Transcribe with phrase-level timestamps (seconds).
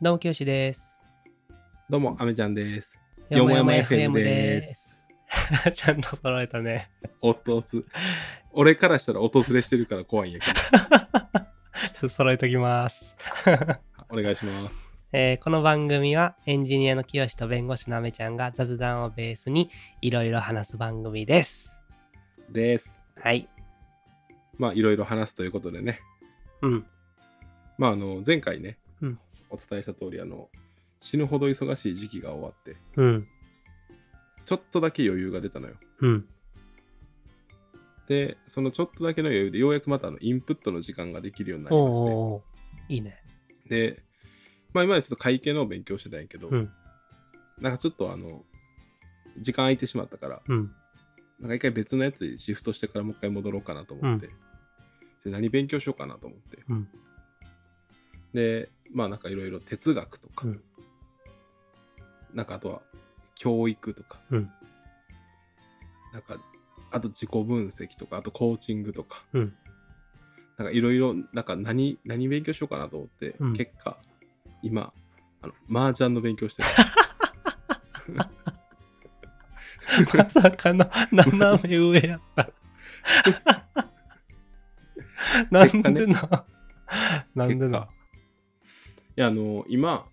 [0.00, 0.96] どうも、きよしです。
[1.90, 2.96] どうも、あめちゃんです。
[3.30, 4.22] よもやま FM で。
[4.22, 5.04] です
[5.74, 6.88] ちゃんと揃えたね。
[7.20, 7.84] おっとつ。
[8.52, 10.54] 俺からしたら音ずれしてるから怖いんやけど。
[10.78, 11.08] ちょ
[11.96, 13.16] っと揃えときます。
[14.08, 14.76] お願いします。
[15.10, 19.68] えーこの番組はエンジニアのきよしと弁護士のあめちゃんが雑談をベースに
[20.00, 21.76] いろいろ話す番組です。
[22.48, 23.02] です。
[23.20, 23.48] はい。
[24.58, 25.98] まあ、いろいろ話すということでね。
[26.62, 26.86] うん。
[27.78, 28.87] まあ、あの、前回ね、うん
[29.50, 30.48] お伝えした通り、あの、
[31.00, 33.28] 死ぬほど忙しい時期が終わって、うん。
[34.46, 35.74] ちょっとだけ余裕が出たのよ。
[36.00, 36.28] うん。
[38.08, 43.22] で、そのちょっとだけの余裕で、ようやくまたあのインプットの時間ができるようになりましおーおーおーいいね。
[43.68, 43.92] て。
[43.92, 44.02] で、
[44.72, 46.70] まあ、今までちょっと会計の勉強してたんやけど、うん。
[47.60, 48.44] なんかちょっとあの、
[49.38, 50.70] 時間空いてしまったから、うん。
[51.40, 54.28] なんか一回別のやつにシフトしてからもう一回戻ろうかなと思って、
[55.24, 56.88] で何勉強しようかなと思って、うん。
[58.32, 60.62] でまあなんかいろいろ哲学とか、うん
[62.34, 62.82] なんかあとは
[63.36, 64.50] 教育とか、うん
[66.12, 66.38] なんか
[66.90, 69.54] あと自己分析とかあとコーチングとか、うん
[70.58, 73.96] なんかいろいろなんか何何勉強しようかなと思って、うん結果
[74.62, 74.92] 今
[75.40, 76.68] あの麻雀の勉強してる
[80.14, 82.50] まさかの斜め上やった。
[85.50, 86.44] なんでな。
[87.34, 87.88] なんでな。
[89.18, 90.06] いやあの今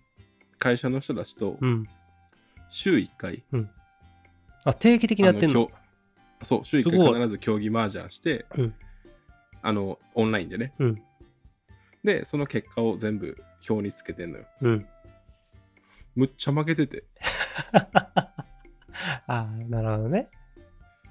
[0.57, 1.87] 会社の人たちとうん。
[2.71, 3.43] 週1回、
[4.63, 5.59] あ、定期的にやってんの？
[5.61, 8.73] あのきょそう週1すごい回必ず競技麻雀して、うん
[9.61, 11.01] あのオンラインでねうん。
[12.03, 13.37] でその結果を全部
[13.69, 14.87] 表につけてんのようん。
[16.15, 17.03] むっちゃ負けてて
[17.71, 20.29] あーなるほどね。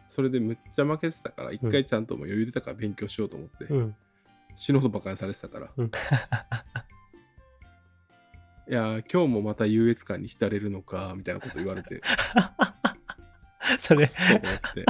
[0.09, 3.97] それでむっちゃ負けてたから一うん回ちゃんともう余裕出たから勉強しようと思って、うん。
[4.56, 5.91] 死ぬほどバカにされてたから、うん
[8.68, 12.00] いやー今日もまた優越感に浸れるのかみたいなこと言われて。
[13.78, 14.42] それそと思っ
[14.74, 14.86] て。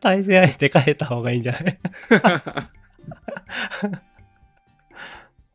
[0.00, 1.78] 対戦相手変えた方がいいんじゃない？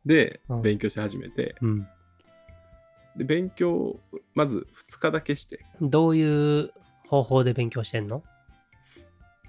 [0.06, 0.62] で、うん。
[0.62, 1.54] 勉強し始めて。
[1.60, 1.86] うん。
[3.16, 3.98] で勉強
[4.34, 5.64] まず2日だけして。
[5.80, 6.72] どういう
[7.08, 8.22] 方法で勉強してんの？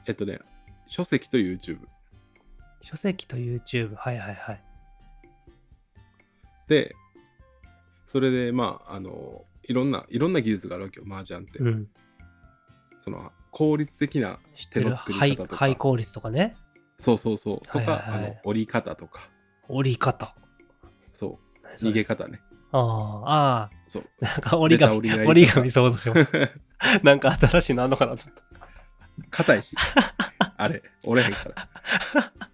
[0.05, 0.39] えっとね
[0.88, 1.79] 書籍と YouTube
[2.81, 3.95] 書籍と YouTube。
[3.95, 4.63] はいはいはい。
[6.67, 6.95] で
[8.12, 11.88] それでまああのいろんないろんな技術があるわけよ麻雀って、うん。
[13.00, 14.40] その効率的な
[14.72, 15.56] 手の作り方とか。
[15.56, 16.56] ハイ効率とかね。
[17.00, 17.68] そうそうそう。
[17.68, 17.97] とか、はいはい。
[18.00, 19.30] はいあの折り方とか。
[19.68, 20.36] 折り方。
[21.14, 21.86] そう。
[21.86, 22.42] 逃げ方ね。
[22.72, 22.80] あ
[23.25, 24.03] あ、あそう。
[24.24, 26.52] あ、なんか折り紙、折り紙想像します。
[27.03, 29.28] なんか新しいのあんのかなと思った。
[29.30, 29.76] 硬いし。
[30.58, 31.70] あれ折れへんから。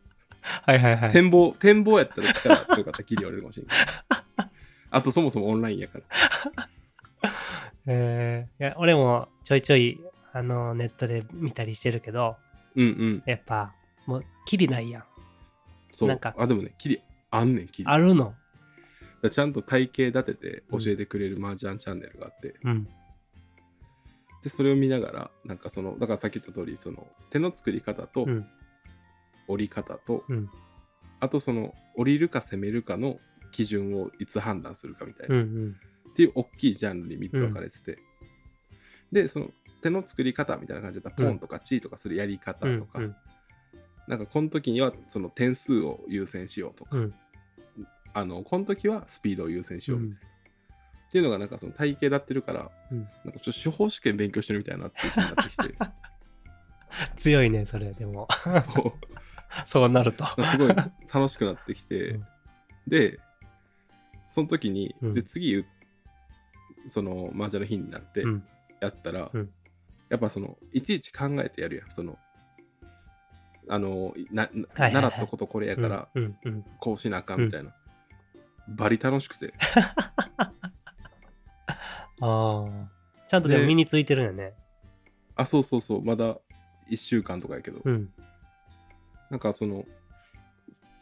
[0.64, 1.12] はいはいはい。
[1.12, 4.25] 展望展望やったら力強かったらギリ折れるかもしれんけど
[4.96, 6.70] あとそもそもオンラインやから
[7.86, 10.00] えー、いや俺もちょいちょい
[10.32, 12.38] あのネットで見たりしてるけど、
[12.76, 13.74] うんうんやっぱ
[14.06, 15.04] もうきりないやん。
[15.92, 18.36] そうなんかあでもねキリあんねんキリだかあるの。
[19.22, 22.88] らちゃんと体系立てて教えてくれる麻雀チャンネルがあって、うん。
[24.44, 28.48] でそれを見ながらなんかそのだからさっき言った通りその手の作り方とうん。
[29.50, 30.50] 折り方と、うん。
[31.20, 33.20] あとその降りるか攻めるかの
[33.56, 35.42] 基準をいつ判断するかみたいな、うん。
[35.42, 36.14] うっん。
[36.14, 37.98] ていう大きいジャンルに3つ分かれてて、
[39.14, 39.50] でその
[39.82, 43.16] 手の作り方みたいな感じだったらポンとかチーとかするやり方うんとか、うん
[44.08, 47.14] なんかこの時にはその点数を優先しようとか、うん。
[48.14, 50.00] あのこの時はスピードを優先しよう。
[50.00, 50.30] みたいな、う
[51.02, 51.08] ん。
[51.08, 53.00] っていうのがなんかその体系立ってるから、うん。
[53.00, 55.76] なんかちょっと司法試験勉強してるみたいなってなってきて。
[57.18, 57.94] 強いね、それ。
[57.94, 58.28] でも。
[58.44, 58.94] そう。
[59.66, 60.24] そうなると。
[60.26, 60.76] すごい
[61.12, 62.26] 楽しくなってきて、うん。
[62.88, 63.20] で
[64.36, 65.64] その時に、うんで次
[66.90, 68.44] その麻雀の日になってうん。
[68.82, 69.50] やったら、うん
[70.08, 72.20] やっぱそのいちいち考えてやるやんその
[73.68, 76.38] あのななはいはいはい習ったことこれやから、うん。
[76.44, 76.66] うん。
[76.80, 77.74] こうしなあかんみたいな、
[78.68, 79.54] バリ楽しくて
[81.68, 82.68] ああ。
[83.28, 84.54] ちゃんとでもで身についてるよね。
[85.36, 86.38] あそうそうそうまだ
[86.92, 88.14] 1週間とかやけど、うん。
[89.32, 89.86] なんかその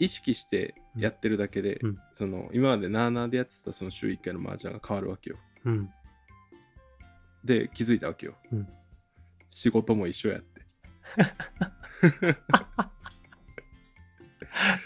[0.04, 1.98] 意識してやってるだけで、うん。
[2.12, 5.38] その今までなあなあでやってたその週1回の麻雀が変わるわけよ。
[5.66, 5.90] うん。
[7.46, 8.68] で気づいたわけよ、うん。
[9.50, 10.62] 仕事も一緒やって。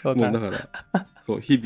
[0.04, 1.58] もうだからそう日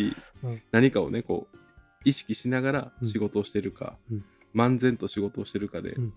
[0.43, 0.63] 々うん。
[0.73, 1.57] 何かをねこう
[2.05, 4.25] 意識しながらうん仕事をしてるか、うん。
[4.55, 6.15] 漫然と仕事をしてるかで、うん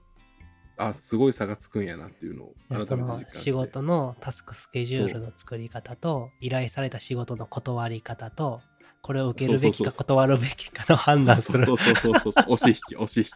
[0.77, 3.37] あすごい差がつくんやなっていうのを改めて実感して。
[3.39, 8.61] 仕事のタスクスケジュールの作り方と依頼された仕事の断り方と
[9.01, 11.65] これを受けるべきか断るべきかの判断する。
[11.65, 12.45] そうそうそうそうそう。
[12.53, 13.29] 押し引き押し引き。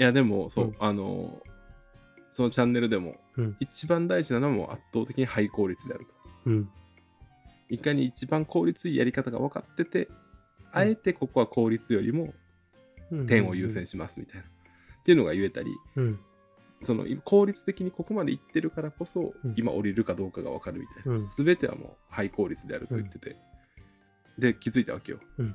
[0.00, 0.76] いやでもそう、うん。
[0.80, 1.42] あの
[2.32, 3.56] そのチャンネルでも、うん。
[3.60, 6.12] 一番大事なのはもう圧倒的にハイ効率であると。
[6.46, 6.68] うん。
[7.68, 10.08] いかに一番効率いいやり方が分かってて、
[10.72, 12.34] あえてここは効率よりもうん
[13.26, 16.20] 点を優先しますみたいな、っていうのが言えたりうん。
[16.82, 19.54] その効率的にここまでいってるからこそ、うん。
[19.56, 21.28] 今降りるかどうかが分かるみたいな、うん。
[21.36, 23.36] 全てはもうハイ効率であると言ってて、
[24.38, 25.54] で気づいたわけよ、うん。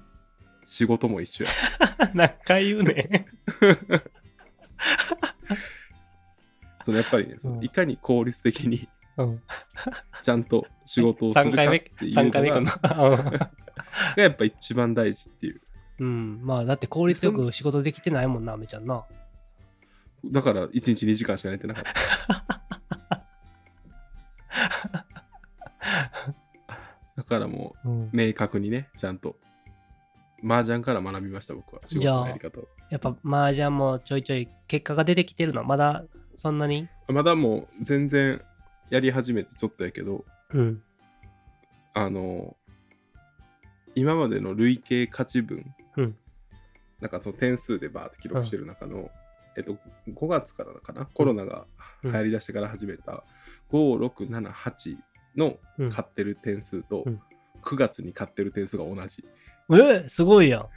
[0.64, 1.50] 仕事も一緒や。
[2.14, 3.28] 何回言うね。
[6.84, 7.64] そのやっぱりねそのうん。
[7.64, 8.88] いかに効率的に
[9.18, 9.42] うん。
[10.22, 12.66] ちゃんと仕事をする3回目かっていう3の。
[14.16, 15.62] がやっぱ一番大事っていう
[16.00, 16.40] うん。
[16.44, 19.04] まあ、だって効率よく仕事できてないもんな、めちゃんな。
[20.26, 21.94] だから1日2時間しか寝てなかった
[27.16, 28.10] だからもうんう。
[28.12, 29.36] 明確にねちゃんと
[30.44, 35.64] 麻雀から学びました僕は仕事のやり方をやっぱ麻雀もちょいちょい結果が出てきてるの？
[35.64, 36.04] まだ
[36.36, 36.88] そんなに？
[37.08, 38.42] まだもう全然
[38.90, 40.82] やり始めてちょっとやけどうん。
[41.94, 42.56] あの
[43.96, 46.18] 今までの累計価値分、うん
[47.02, 49.10] なんかその点数でバーって記録してる中の、
[49.58, 49.78] えっと、
[50.08, 51.66] 5月からかな、コロナが
[52.04, 53.24] うん流行りだしてから始めた
[53.72, 54.98] 5678
[55.36, 57.22] のうん買ってる点数と、うん
[57.64, 59.26] 9月に買ってる点数が同じ
[59.72, 60.70] えすごいやん。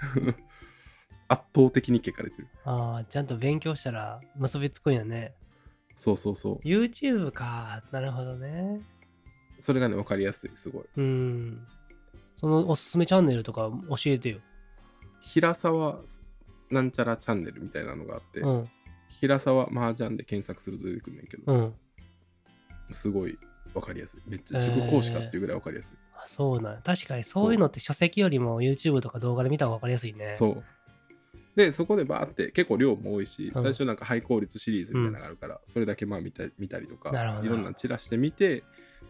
[1.29, 5.35] 圧倒的に結果出てるああ、ちゃんと勉強したら結びつくんやね。
[5.97, 7.83] そうそうそう YouTube か。
[7.93, 8.81] なるほどね。
[9.61, 11.67] それがね分かりやすいすごいうん。
[12.35, 14.39] そのおすすめチャンネルとか教えてよ。
[15.29, 15.97] 平沢
[16.71, 18.69] なんちゃらチャンネルみたいなのがあって、うん。
[19.09, 21.75] 平沢麻雀で検索すると出てくるんだけど、うん。
[22.91, 23.39] すごい
[23.75, 24.21] 分かりやすい。
[24.27, 24.59] めっちえー。
[24.59, 26.81] ゃ塾講師かっていうぐらい分かりやすい、あそうなんや。
[26.83, 30.37] 確かにそういうのって書籍よりも YouTube とか動画で見た方が分かりやすいね。
[30.39, 30.65] そう。
[31.57, 33.63] でそこでバーって結構量も多いし、うん。
[33.63, 37.11] 最初なんかハイ効率シリーズみたいなのがあるから、それだけまあ見た見たりとか
[37.43, 38.63] いろんなの散らしてみて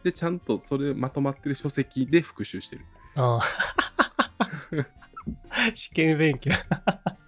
[0.02, 2.82] でちゃんとそれまとまってる書籍で復習してる。
[3.16, 4.48] ああ
[5.74, 6.50] 試験勉強。
[6.50, 6.54] い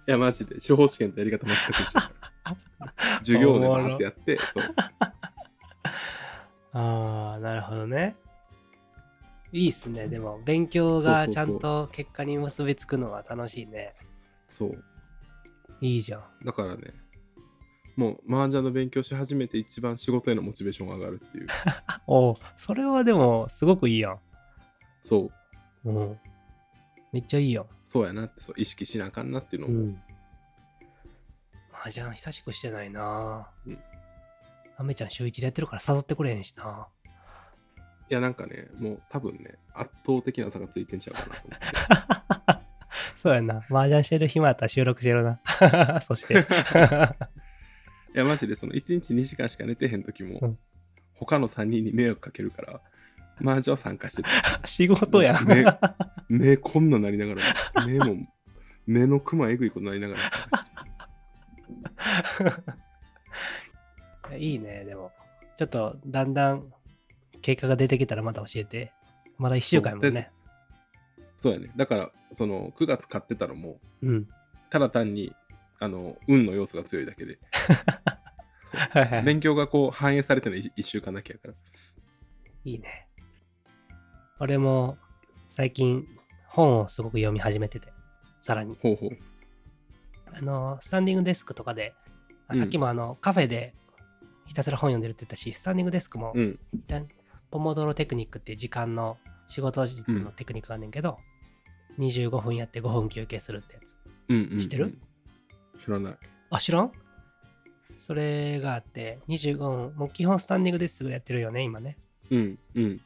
[0.07, 1.83] やマジで司法試験とやり方全く一緒
[3.23, 4.63] 授業でバーってやってそう
[6.73, 8.15] ああ、なるほどね。
[9.51, 10.07] いいっすね。
[10.07, 13.93] でも、勉強がちゃんと結果に結びつくのは楽しいね。
[14.47, 14.83] そう
[15.81, 16.23] いいじゃん。
[16.45, 16.93] だからね
[17.97, 21.47] もう麻雀の勉強し始めて一番仕事へのモチベーションが上がるっていう
[22.07, 24.19] おうそれはでも、すごくいいやん。
[25.01, 25.29] そ
[25.85, 26.19] ううん。
[27.11, 27.65] めっちゃいいやん。
[27.85, 30.01] そうやなってそう意識しなあかんなっていうのも、うん。
[31.73, 33.79] 麻雀久しくしてないなうん
[34.77, 36.87] アメちゃん週一でやってるから誘ってくれへんしな。
[38.09, 42.65] いやなんかねもう多分ね圧倒的な差がついてんちゃうかなと思って
[43.21, 43.57] そうやな。
[43.69, 45.39] 麻雀してる暇やったら収録してるな。
[46.01, 46.33] そして。
[48.13, 50.59] いやマジでその1日2時間しか寝てへん時も、うん
[51.23, 52.81] 他の3人に迷惑かけるから
[53.43, 55.45] 麻雀は参加してた仕事やん。
[55.45, 55.63] 目
[56.31, 57.41] 目こんななりながら
[57.85, 58.15] 目も
[58.87, 60.21] 目のクマえぐいことなりながら
[64.37, 65.11] いいね、でも。
[65.57, 66.73] ちょっと、だんだん、
[67.41, 68.93] 結果が出てきたらまた教えて。
[69.37, 70.31] まだ1週間やもんね。
[71.37, 74.27] そうやねだからその9月買ってたのもうん。
[74.69, 75.33] ただ単に
[75.79, 77.39] あの運の要素が強いだけで
[78.91, 81.53] はいはい勉強がこう反映されてるの1週間だけやから
[82.63, 83.07] いいね。
[84.39, 84.97] 俺も、
[85.49, 86.07] 最近、
[86.51, 87.93] 本をすごく読み始めてて。
[88.41, 88.77] さらに。
[88.81, 89.09] ほうほう
[90.33, 91.93] あの、スタンディングデスクとかで、
[92.53, 93.73] さっきもあの、カフェで
[94.45, 96.59] ひたすら本読んでるって言ったし、スタンディングデスクも、うん
[97.49, 99.17] ポモドロテクニックっていう時間の
[99.49, 101.17] 仕事術のテクニックがあんねんけど、
[101.99, 103.97] 25分やって5分休憩するってやつ。
[104.29, 104.97] うんうんうん知ってる？
[105.83, 106.17] 知らない
[106.49, 106.91] あ、知らん？
[107.97, 111.97] それがあって、25分、もう基本スタンディングデスクでやってるよね、今ね。
[112.29, 113.01] うんうん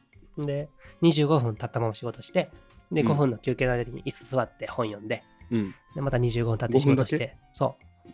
[0.46, 0.68] で、
[1.02, 2.50] 25分経ったまま仕事して、
[2.92, 8.08] で、うん5分の休憩の間に椅子座って本読んで、うんで、また25分経って仕事し5分だて、そう。
[8.08, 8.12] っ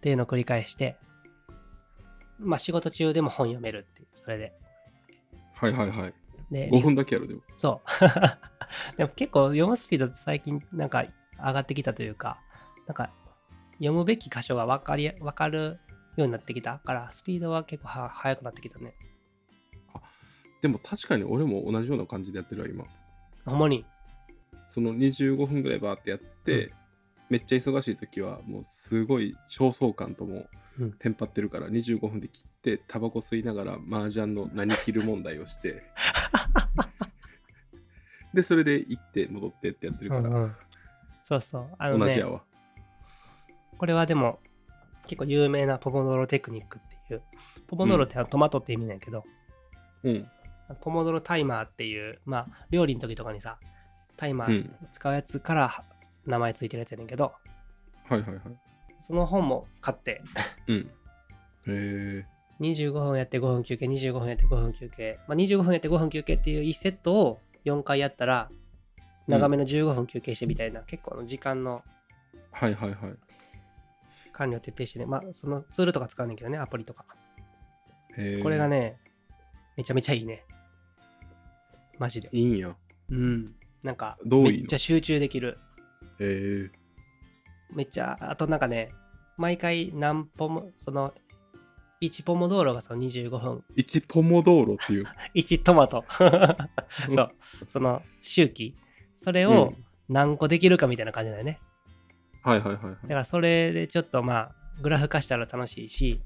[0.00, 0.96] ていうのを繰り返して、
[2.38, 4.52] まあ仕事中でも本読めるっていう、それで。
[5.54, 6.14] はいはいはい
[6.50, 7.88] で、5分だけやろでもそう。
[8.98, 11.04] でも結構読むスピード最近なんか
[11.38, 12.38] 上がってきたというか、
[12.86, 13.10] なんか
[13.74, 15.78] 読むべき箇所が分かり分かる
[16.16, 18.94] ようになってきたから、スピードは結構は速くなってきたね。
[20.60, 22.86] でも確かに俺も同じような感じでやってるわ今
[23.44, 23.84] ほんまに？
[24.74, 26.70] その25分ぐらいバーってやって、うん
[27.30, 30.44] めっちゃ忙しい時はもうすごい焦燥感とも
[30.78, 35.82] うんテンパってるから25分で切ってタバコ吸いながら麻雀の何切る問題をして
[38.34, 40.56] で、それで行って戻ってってやってるから、うんうん
[41.24, 41.70] そうそう。
[41.78, 42.42] あのね同じや、わ。
[43.78, 44.40] これはでも
[45.06, 47.22] 結構有名なポモドロテクニックっていう、
[47.66, 49.24] ポモドロってトマトって意味なんやけど、
[50.02, 50.28] うん。
[50.82, 53.58] ポモドロタイマーっていう、まあ、料理の時とかにさ、
[54.16, 55.84] タイマー使うやつから
[56.26, 57.32] 名前ついてるやつやねんけど、
[58.08, 58.42] はいはいはい。
[59.06, 60.22] その本も買って、
[60.68, 60.76] うん。
[60.76, 60.84] へ
[61.66, 62.26] え。
[62.60, 68.50] 25分やって5分休憩、25分やって5分休憩、まあ、25分やって5分休憩っていう1セットを4回やったら、
[69.26, 71.82] 長めの15分休憩してみたいな、結構の時間の
[72.52, 73.16] はいはいはい。
[74.32, 77.04] 管理を徹底してね、まあ、そのツールとか使うねんけどね、アプリとか。
[78.16, 78.42] へえ。
[78.42, 78.68] これが。
[78.68, 78.98] ね、
[79.76, 80.44] めちゃめちゃいいね。
[81.98, 82.28] マジで。
[82.32, 82.74] いいんや。
[83.10, 83.54] うん。
[83.84, 85.58] なんか、めっちゃ集中できる。
[86.18, 86.70] へえ。
[87.72, 88.92] めっちゃ、あとなんかね、
[89.36, 91.12] 毎回何ポも、その、
[92.00, 95.04] 1ポモ道路がその25分、1ポモ道路っていう？
[95.34, 96.04] 1トマト。
[97.14, 97.30] そう、
[97.68, 98.74] その周期。
[99.16, 99.74] それを
[100.08, 101.60] 何個できるかみたいな感じだよね。
[102.42, 103.08] はいはいはいはいだ。
[103.08, 106.20] からそれでちょっとまあ、グラフ化したら楽しいし、い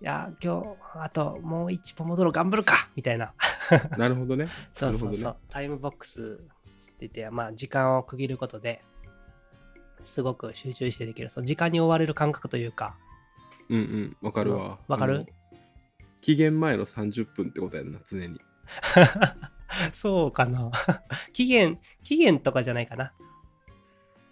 [0.00, 3.32] や、今日、あともう1ポモ道路頑張るかみたいな。
[3.96, 4.48] なるほどね。
[4.74, 6.40] そうそうそう、なるほタイムボックス
[7.06, 8.82] って言って、まあ、時間を区切ることで
[10.04, 11.30] すごく集中してできる。
[11.30, 12.96] そう時間に追われる感覚というか、
[13.68, 14.16] うんうん。
[14.20, 14.78] わかるわ。
[14.88, 15.26] わかる？
[16.20, 18.38] 期限前の30分ってことやんな、常に。
[19.94, 20.70] そうかな。
[21.32, 23.12] 期限、期限とかじゃないかな。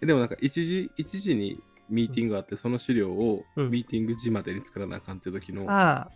[0.01, 1.59] えでもなんか1時、一時に
[1.89, 6.11] ミーティングがあって、その資料をうんミーティング時までに作らなあかんって時のああ、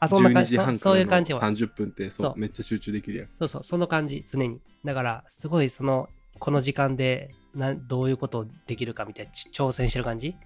[0.00, 0.80] あ、そんな12感じ。
[0.80, 1.40] そういう感じは。
[1.40, 3.28] 30分ってそうそうめっちゃ集中できるやん。
[3.38, 4.60] そうそう、その感じ、常に。
[4.84, 10.36] だから、すごいその、この時間でなどういうことをできるかみたいなち挑戦してる感じ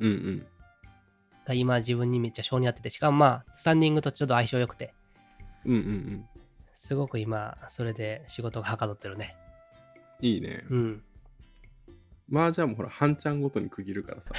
[0.00, 0.46] うんうん。
[1.44, 4.94] が今自分にめっちゃ性に合ってて、しかもまあ、スタンディングとちょっと相性良くて、
[5.64, 6.28] うんうんうん。
[6.74, 9.36] すごく今、それで仕事がはかどってるね。
[10.20, 10.64] いいね。
[10.70, 11.02] うん。
[12.32, 14.34] 麻雀もほら、半ちゃんごとに区切るからさ。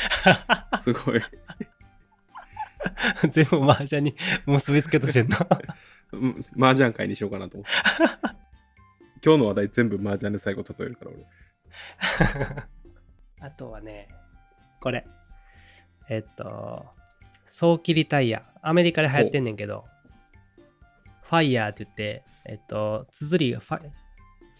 [0.84, 1.22] すごい。
[3.30, 4.16] 全部麻雀に
[4.46, 5.38] 結びつけとしてんの？
[6.14, 8.38] う ん麻雀会にしようかなと思って。
[9.26, 11.26] 今日の話題全部麻雀で最後例えるから俺。
[13.40, 14.08] あとはね、
[14.80, 15.06] これ。
[16.10, 16.86] えっと、
[17.48, 18.44] 早期リタイア。
[18.62, 19.86] アメリカで流行ってんねんけど、
[21.24, 23.90] ファイヤーって言って、えっと、綴りがファフ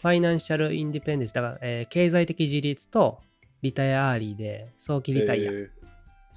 [0.02, 3.20] ァイナンシャルインディペンデンス、だから、えー経済的自立と
[3.62, 5.50] リタイアアーリーで、早期リタイア。
[5.52, 5.70] え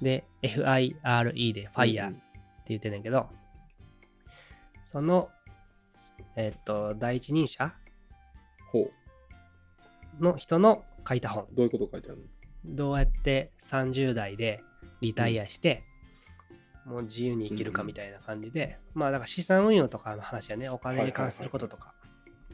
[0.02, 2.20] で、FIRE でファイヤーって
[2.68, 3.28] 言ってんねんけど、
[4.84, 5.30] その、
[6.36, 7.72] えっと、第一人者
[8.70, 8.90] ほ
[10.20, 11.44] の人の書いた本。
[11.44, 11.46] う。
[11.54, 12.24] どういうこと書いてあるの？
[12.64, 14.60] どうやって30代で
[15.00, 15.82] リタイアして、
[16.84, 21.94] もう自由に生きるかみたいな感じで、まあだから資産運用とかの話やね、お金に関することとか。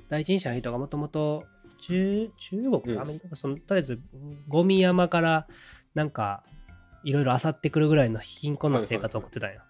[0.08, 1.44] 第一人者の人がもともと
[1.80, 4.00] 中中国アメリカか、そのとりあえず
[4.48, 5.46] ゴミ山から
[5.94, 6.42] なんか
[7.04, 9.62] いろいろ漁ってくるぐらいの貧困な生活を送ってたんよ。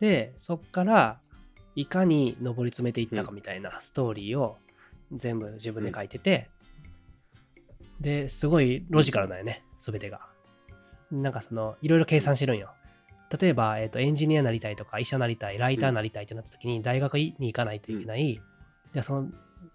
[0.00, 1.20] で、そっから
[1.76, 4.58] いかに上り詰めていったかみたいなストーリーを
[5.12, 6.48] 全部自分で書いてて、
[8.00, 10.20] で、すごいロジカルだよね、すべてが。
[11.10, 12.72] なんかその、いろいろ計算してるんよ。
[13.38, 18.40] 例えば、えっ、と、エンジニアになりたいとか、医者になりたい、ライターになりたいってなった時に、大学に行かないといけない。
[18.92, 19.28] じゃあ、その、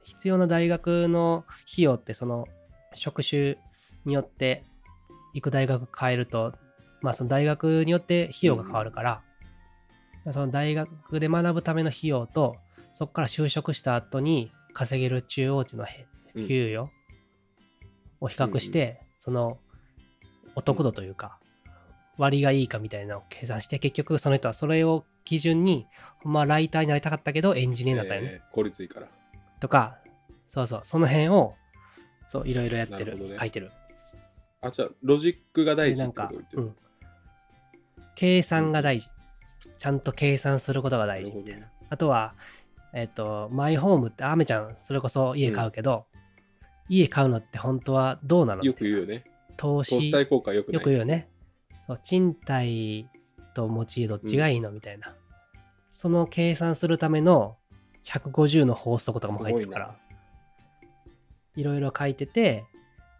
[0.03, 2.45] 必要な大学の費用って、その、
[2.93, 3.57] 職種
[4.05, 4.63] によって、
[5.33, 6.53] 行く大学変えると、
[7.01, 9.21] まあ、その大学によって費用が変わるから、
[10.31, 12.57] その大学で学ぶための費用と、
[12.93, 15.85] そこから就職した後に稼げる中央値の
[16.35, 16.89] 給与
[18.19, 19.57] を比較して、その
[20.55, 21.39] お得度というか、
[22.17, 25.87] 割がいいかみたいなのを計算して、結局その人はそれを基準に、
[26.23, 28.27] まあライターになりたかったけどエンジニアになったよね。
[28.33, 29.07] えー効率いいから。
[29.59, 29.97] とか、
[30.47, 31.55] そうそう、その辺を、
[32.29, 33.71] そう、いろいろやってる、なるね書いてる。
[34.61, 36.85] あ、じゃあ、ロジックが大でなんか事ってことを言って、る。
[38.01, 38.07] うん。
[38.15, 39.09] 計算が大事。
[39.77, 41.61] ちゃんと計算することが大事みたいな。
[41.61, 42.33] なるあとは、
[42.93, 46.05] えっ、と、マイホームって、アメちゃん、それこそ家買うけど、
[46.89, 49.23] 家買うのって本当はどうなのよく言うよね。
[49.57, 50.73] 投資投資対効果よく。
[50.73, 51.29] よく言うよね。
[51.85, 53.07] そう、賃貸
[53.53, 55.15] と持ち家どっちがいいの、みたいな。
[55.93, 57.57] その計算するための
[58.05, 59.95] 150の法則とかも書いてるから、
[61.55, 62.65] いろいろ書いてて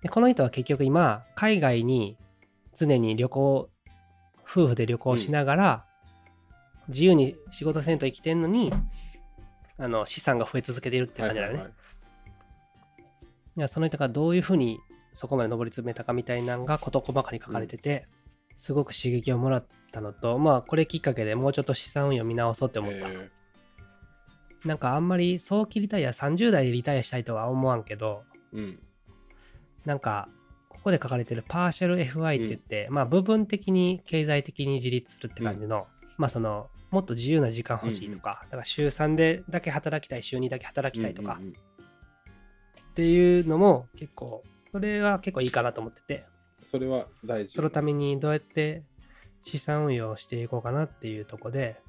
[0.02, 2.18] で、この人は結局今、海外に
[2.76, 3.70] 常に旅行、
[4.44, 5.86] 夫婦で旅行しながら、
[6.88, 8.72] 自由に仕事せんと生きてんのに、
[9.78, 11.54] あの資産が増え続けているって感じだよね。
[11.54, 13.68] はいはいはい。
[13.68, 14.80] その人がどういうふうに
[15.14, 18.08] そこまで上り詰めたかみたいなのが事細かに書かれてて、
[18.56, 23.30] すごく刺激をもらったのとまあこれきっかけでもうちょっと資産運用見直そうって思った、え。
[24.66, 28.24] なんかあんまり早期リタイア30代でリタイアしたいとは思わんけど
[28.54, 28.80] うん。
[29.88, 30.28] なんか
[30.68, 41.54] ここで書かれてるパーシャル FI って言って、まあ部分的に経済的に自立するって感じの、まあそのもっと自由な時間欲しいとか、だから週3でだけ働きたい週2だけ働きたいとかうんうんうん。
[41.54, 41.56] っ
[42.96, 46.26] ていうのも結構それは結構いいかなと思ってて。
[46.64, 47.54] それは大事。
[47.54, 48.84] そのためにどうやって
[49.42, 51.80] 資産運用をしていこうかなっていうとこで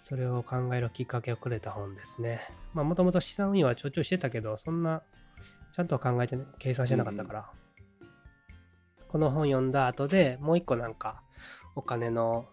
[0.00, 2.40] それを考えるきっかけをくれた本ですね。
[2.74, 7.50] まあもともと資産運用はちょいちょいしてたけどそんなちゃんとは考えて、ね、計算してなかったから、
[9.08, 11.22] この本読んだ後でもう一個なんか
[11.74, 12.46] お金の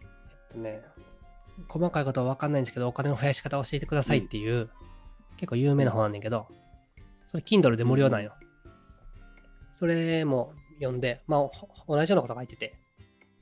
[0.00, 0.82] えっとね
[1.68, 4.68] 細かいことは分かんないんですけどお金の増やし方を教えてくださいっていう、
[5.36, 6.46] 結構有名な本なんだけど
[7.26, 8.34] それ Kindle で無料なんよ、
[9.72, 12.74] それも読んでまあほ同じようなことが書いてて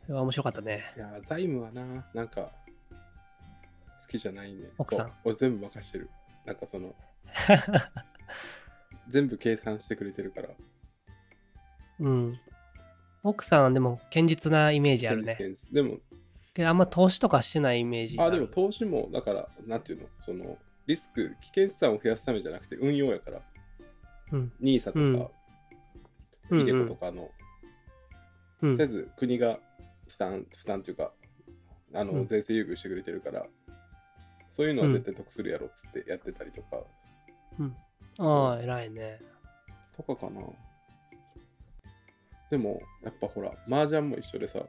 [0.05, 0.85] それは面白かったね。
[0.97, 2.51] いや、財務はな、なんか、
[2.91, 4.69] 好きじゃないね。
[4.77, 5.13] 奥さん。
[5.25, 6.11] 俺全部任してる。
[6.45, 6.95] なんかその、
[9.09, 10.49] 全部計算してくれてるから。
[12.01, 12.41] うん。
[13.23, 15.37] 奥さんはでも堅実なイメージあるね。
[15.39, 15.99] 現実でも、
[16.53, 23.41] けどあんま投資とかしてないイメージあ、でも投資も、だから、なんていうの、その、リスク、危険資産を増やすためじゃなくて、運用やから、
[24.33, 25.19] うん、NISA とうん。
[25.19, 25.31] か、
[26.51, 26.61] うん。
[26.61, 27.31] イデコとかの、
[28.63, 28.77] うん。
[28.77, 29.59] とりあえず国が
[30.07, 31.13] 負担、負担っていうか、
[31.95, 32.27] あの、うん。
[32.27, 33.47] 税制優遇してくれてるから、
[34.51, 36.85] そういうのは絶対得するやろっつってやってたりとか、
[38.19, 39.21] ああ偉いね。
[39.97, 40.41] とかかな。
[42.51, 44.67] でも、やっぱほら、麻雀も一緒でさ、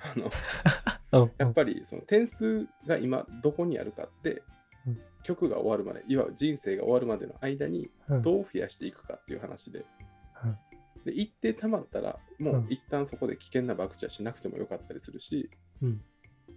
[0.00, 0.30] あの、
[1.24, 4.42] うんやっぱりその点数が今どこにあるかって、
[4.86, 5.00] うん。
[5.24, 8.22] 曲が終わるまで、いわゆる人生が終わるまでの間にうん。
[8.22, 9.84] どう増やしていくかっていう話で、
[10.44, 10.58] うん。
[11.04, 12.66] で一定たまったら、もううん。
[12.68, 15.50] 一旦そこで危険な博打はしなくてもよかったりするし、
[15.82, 16.02] うん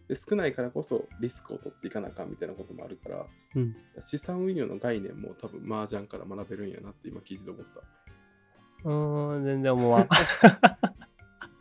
[0.07, 3.75] で少ないからこそリスクを取っていかなあかんみたいなこともあるから、うん。
[4.01, 8.89] 資産運用の概念も多分麻雀から学べるんやなって今聞いてて思った。
[8.89, 10.07] うーん全然思わん。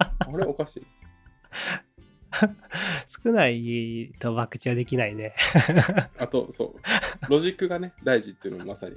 [0.00, 0.86] あれおかしい。
[3.24, 5.34] 少ないと博打はできないね。
[6.18, 8.96] あと、そう、ロジックがね、大事っていうのもまさに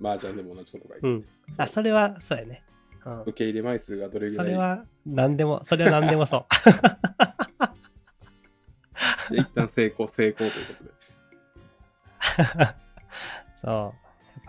[0.00, 1.24] 麻雀でも同じことが言うん。
[1.56, 2.62] あそれはそうやね、
[3.04, 3.20] うん。
[3.22, 4.46] 受け入れ枚数がどれぐらい。
[4.46, 6.46] それは何でもそれは何でもそう
[9.58, 10.90] 旦成功、成功ということで。
[13.56, 13.72] そう。
[13.72, 13.92] やっ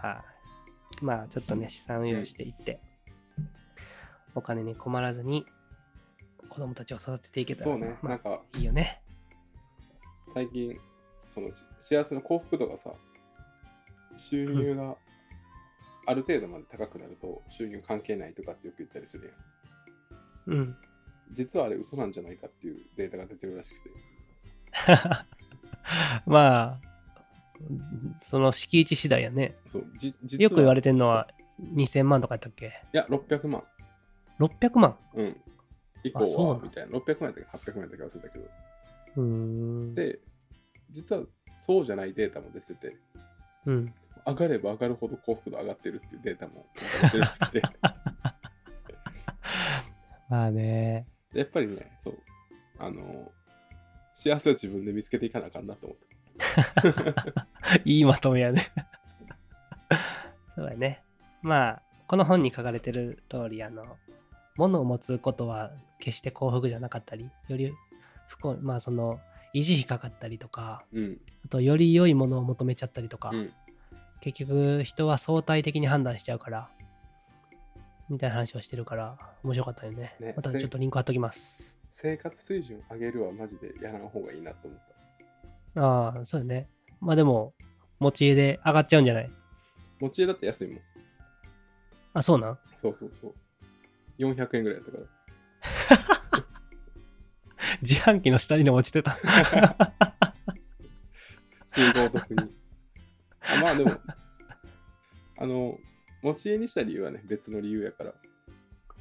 [0.02, 0.26] ぱ、
[1.02, 2.80] まあちょっとね、資産運用していって、
[4.36, 5.46] お金に困らずに
[6.50, 9.02] 子供たちを育てていけたら、そうね、まあなんかいいよね。
[10.34, 10.80] 最近、
[11.28, 12.94] そのし幸せの幸福度がさ、
[14.18, 14.98] 収入が
[16.06, 19.34] ある程度まで高くなると収入関係ないとかってよく言ったりする
[20.48, 20.58] やん。
[20.58, 20.78] うん。
[21.32, 23.90] 実はあれ嘘なんじゃないかっていうデータが出てるらしくて。
[26.26, 26.90] まあ、
[28.22, 29.56] その敷地次第やね。
[29.68, 31.28] そうじ実はよく言われてんのは
[31.62, 32.68] 2000万とかやったっけ？
[32.68, 33.64] いや、600万。
[34.40, 34.98] 600万？
[35.16, 35.42] うん。
[36.04, 36.98] 以あそうはみたいな。
[36.98, 38.46] 600万やったっけ ?800 万やったっけ忘れたけど。
[39.18, 39.24] うー
[39.92, 39.96] ん。
[39.96, 40.20] で、
[40.92, 41.24] 実は
[41.60, 42.96] そうじゃないデータも出てて、
[43.66, 43.94] うん。
[44.26, 46.66] 上がれば上がるほど幸福度上がってるっていうデータも
[47.02, 47.62] 出てるらしくて。
[50.30, 51.08] まあね。
[51.34, 52.18] やっぱりね、そう、
[52.78, 53.32] あの、
[54.20, 56.20] 幸せは自分で見つけていかなあかんなと思って。
[57.86, 58.70] いいまとめやね。
[60.56, 61.02] そうやね。
[61.42, 63.98] まあ、この本に書かれてる通り、あの、
[64.58, 67.74] 物を持つことは決して幸福じゃなかったり、より
[68.28, 69.22] 不幸、まあその、
[69.54, 73.54] 維持費かかったりとか、うん、あとより良いものを求めちゃったりとか、うん、
[74.20, 76.70] 結局人は相対的に判断しちゃうから、
[78.10, 80.16] みたいな話をしてるから、面白かったよね。
[80.20, 81.79] ねまたちょっとリンク貼っときます。
[82.02, 84.80] 生活水準上げるはマジでやらん方がいいなと思っ
[85.76, 85.82] た。
[85.82, 86.70] ああ、そうだね。
[87.02, 87.54] まあでも、
[88.00, 89.32] 持ち家で上がっちゃうんじゃない？
[90.00, 90.82] 持ち家だって安いもん。
[92.14, 92.58] あ、そうなん？
[92.82, 93.34] そうそうそう。
[94.18, 95.04] 400円ぐらいだったから。
[97.82, 99.18] 自販機の下にでも落ちてた。
[101.68, 102.56] 水合得に。
[103.42, 103.92] あまあでも、
[105.38, 105.78] あの、
[106.22, 108.14] 持ち家にした理由はね、別の理由やから。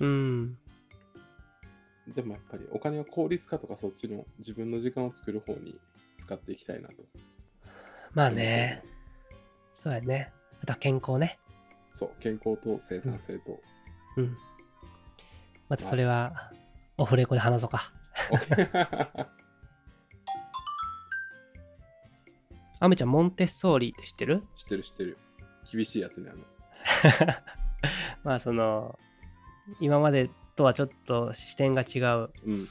[0.00, 0.58] うん。
[2.14, 5.78] でもやっぱりお金は効率化とかそっちの自分の時間を作る方に
[6.18, 6.94] 使っていきたいなと。
[8.14, 8.82] まあね。
[9.74, 10.32] そうやね。
[10.62, 11.38] あとは健康ね。
[11.94, 13.60] そう、健康と生産性と。
[14.16, 14.36] うん。
[15.68, 16.52] またそれは、
[16.96, 17.92] オフレコで話そうか。
[22.80, 24.42] アメちゃん、モンテッソーリって知ってる？
[24.56, 25.18] 知ってる知ってる。
[25.70, 27.34] 厳しいやつね、あの。
[28.24, 28.98] まあその、
[29.80, 32.68] 今までとはちょっと視点が違ううん。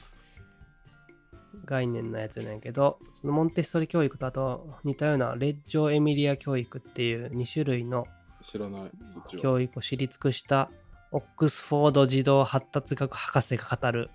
[1.64, 8.06] 概念のやつなんやけど、そのモンテッソーリ教育とあと似たようなレッジョ・エミリア教育っていう2種類の
[8.42, 8.90] 知らない。
[9.38, 10.70] 教育を知り尽くした
[11.10, 14.10] オックスフォード児童発達学博士が語る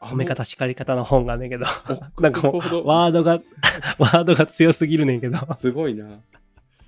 [0.00, 1.66] 褒め方叱り方の本があんねんけど
[2.20, 3.40] なんかもうワードが
[3.98, 6.20] ワードが強すぎるねんけどすごいな。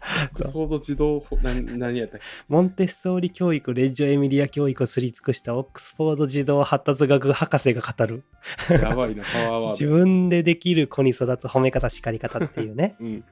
[0.00, 8.22] オックスフォード自動法、な何やったっモンテッソーリ教育レッジョ・エミリア教育を知り尽くしたオックスフォード児童発達学博士が語る。
[8.68, 9.70] けやばいな、パワーワード。
[9.72, 13.24] 自分でできる子に育つ褒め方叱り方っていうね うん。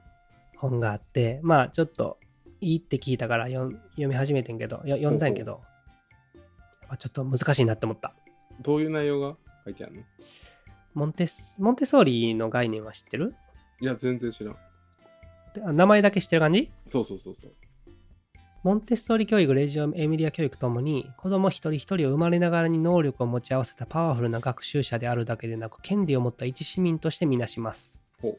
[0.57, 2.17] 本があってまあちょっと
[2.61, 5.61] いいって聞いたから読ん読み始めてんけどよ読んだんやけど
[6.87, 8.13] まあちょっと難しいなって思った。
[8.61, 9.37] どういう内容が？
[9.65, 10.01] 書いてあるの？
[10.95, 13.35] モンテスモンテッソーリの概念は知ってる？
[13.79, 14.57] いや、全然知らん。
[15.57, 16.71] であ名前だけ知ってる感じ？
[16.87, 17.53] そうそうそうそう。
[18.63, 28.01] モンテッソーリ教育、レジオエミリア教育ともに、子供一人一人を生まれながらに能力を持ち合わせたパワフルな学習者であるだけでなく、権利を持った一市民としてみなします。
[28.21, 28.35] っ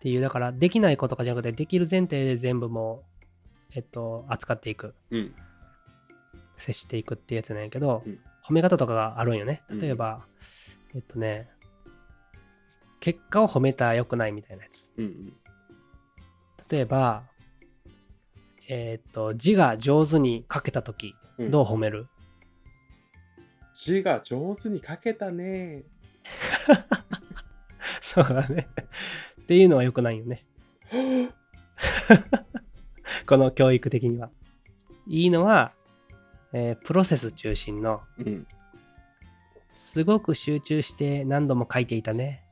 [0.00, 3.22] ていう、だから、できないことかじゃなくて、できる前提で全部もう、
[3.74, 5.34] えっと、扱っていく、うん。
[6.56, 9.62] 接していくっていうやつなんやけど、うん褒め方とかがあるんよね。
[9.68, 10.26] うん例えば、
[10.96, 11.48] えっとね、
[12.98, 14.90] 結果を褒めたら良くないみたいなやつ。
[14.96, 15.32] うんうん。
[16.72, 17.24] 例えば、
[18.66, 22.06] えっと、字が上手に書けたとき、うんどう褒める？
[23.76, 25.82] 字が上手に書けたね。
[28.00, 28.68] そうだね。
[29.42, 30.46] っていうのは良くないよね。
[33.26, 34.30] この教育的には。
[35.06, 35.72] いいのは、
[36.54, 38.46] えープロセス中心の、うん。
[39.74, 42.44] すごく集中して何度も書いていたね。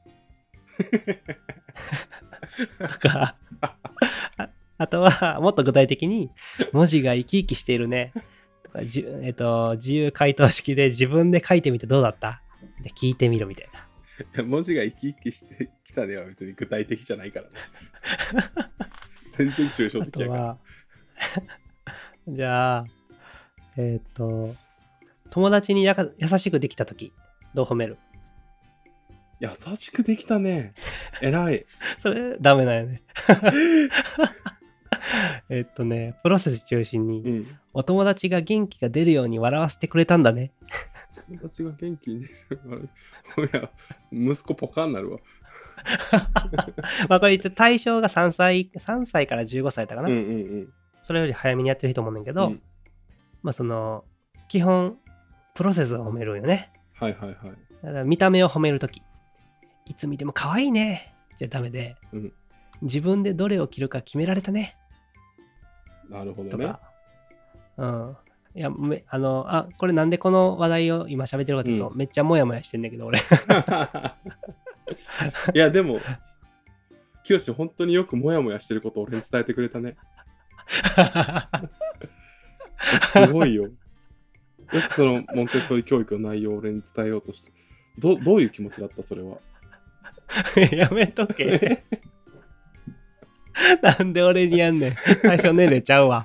[2.78, 3.76] とか、あ
[4.78, 6.30] あとは、もっと具体的に、
[6.72, 8.12] 文字が生き生きしているね。
[8.64, 12.42] とかじゅえっと、自由回答式で自分で書いてみてどうだった？
[12.82, 13.80] で聞いてみろみたいな。
[13.80, 13.82] い
[14.36, 17.52] や文字が生き生きしてきたでは別に具体的じゃないからね。
[19.32, 20.58] 全然抽象あ的やから。
[22.28, 22.84] じゃあ、
[23.76, 24.54] えっ、と、
[25.30, 27.12] 友達にやか優しくできたとき、
[27.54, 27.96] どう褒める？
[29.40, 30.74] 優しくできたね。
[31.20, 31.66] 偉い。
[32.00, 33.02] それ、ダメだよね。
[35.48, 37.46] えっとね、プロセス中心に、うん。
[37.72, 40.52] お友達が元気が出るように笑わせてくれたんだね。
[41.28, 42.26] 友達が元気に
[42.66, 42.88] なる。
[43.52, 43.70] いや、
[44.12, 45.18] 息子ポカンなるわ。
[47.08, 50.08] まあこれ言って対象が3歳、3歳から15歳だかな。
[50.08, 50.22] うんうんう
[50.62, 50.72] ん。
[51.02, 52.62] それより早めにやってる人も思うねんだけど、うん
[53.42, 54.04] まあその、
[54.48, 54.98] 基本、
[55.54, 56.72] プロセスを褒めるよね。
[56.94, 57.38] はいはいはい。
[57.82, 59.02] だから見た目を褒めるとき、
[59.90, 61.12] いつ見ても可愛いね。
[61.36, 62.32] じゃダメで、うん
[62.82, 64.74] 自分でどれを着るか決められたね。
[66.08, 66.72] なるほどね。
[67.76, 68.16] うん。
[68.54, 73.18] いや、めあの、あ、これなんでこの話題を今喋ってるかというと、うめっちゃモヤモヤしてんだけど、俺。
[75.52, 75.98] いや、でも、
[77.22, 79.98] きよし、本当によくモヤモヤしてることを俺に伝えてくれたね。
[83.12, 83.64] すごいよ。
[83.64, 83.70] よ
[84.88, 87.52] くそのモンテッソーリ教育の内容を俺に伝えようとして。
[87.98, 89.02] どどういう気持ちだった？
[89.02, 89.36] それは。
[90.72, 91.84] やめとけ。
[93.82, 94.96] なんで俺にやんねん。
[95.22, 96.24] 最初年齢ちゃうわ。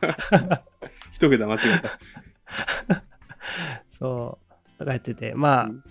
[1.11, 3.03] 一桁間違えた。
[3.91, 4.39] そ
[4.75, 4.79] う。
[4.79, 5.83] とかやってて、まあ、うん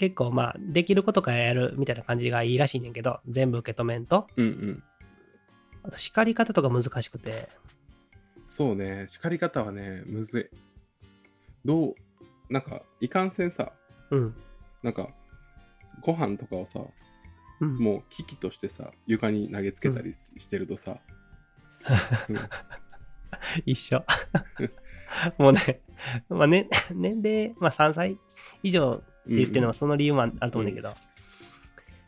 [0.00, 4.28] 結構まあ、できることからやるみたいな感じがいいらしいねんけど、全部受け止めんと。
[4.34, 4.82] うんうん。
[5.82, 7.50] あと、叱り方とか難しくて、
[8.48, 10.56] そうね、叱り方はね、むずい。
[11.66, 11.94] どう、
[12.48, 13.72] なんか、いかんせんさ、
[14.10, 14.34] うん。
[14.82, 15.10] なんか、
[16.00, 16.80] ご飯とかをさ、
[17.60, 20.96] うん、もう機器としてさ、床に投げつけたりししてるとさ、
[22.28, 22.38] うん
[23.64, 24.04] 一緒。
[25.38, 25.80] もうね、
[26.28, 28.18] まあね、年齢、まあ3歳
[28.62, 30.88] 以上って言ってるのはその理由もあると思うんだけど、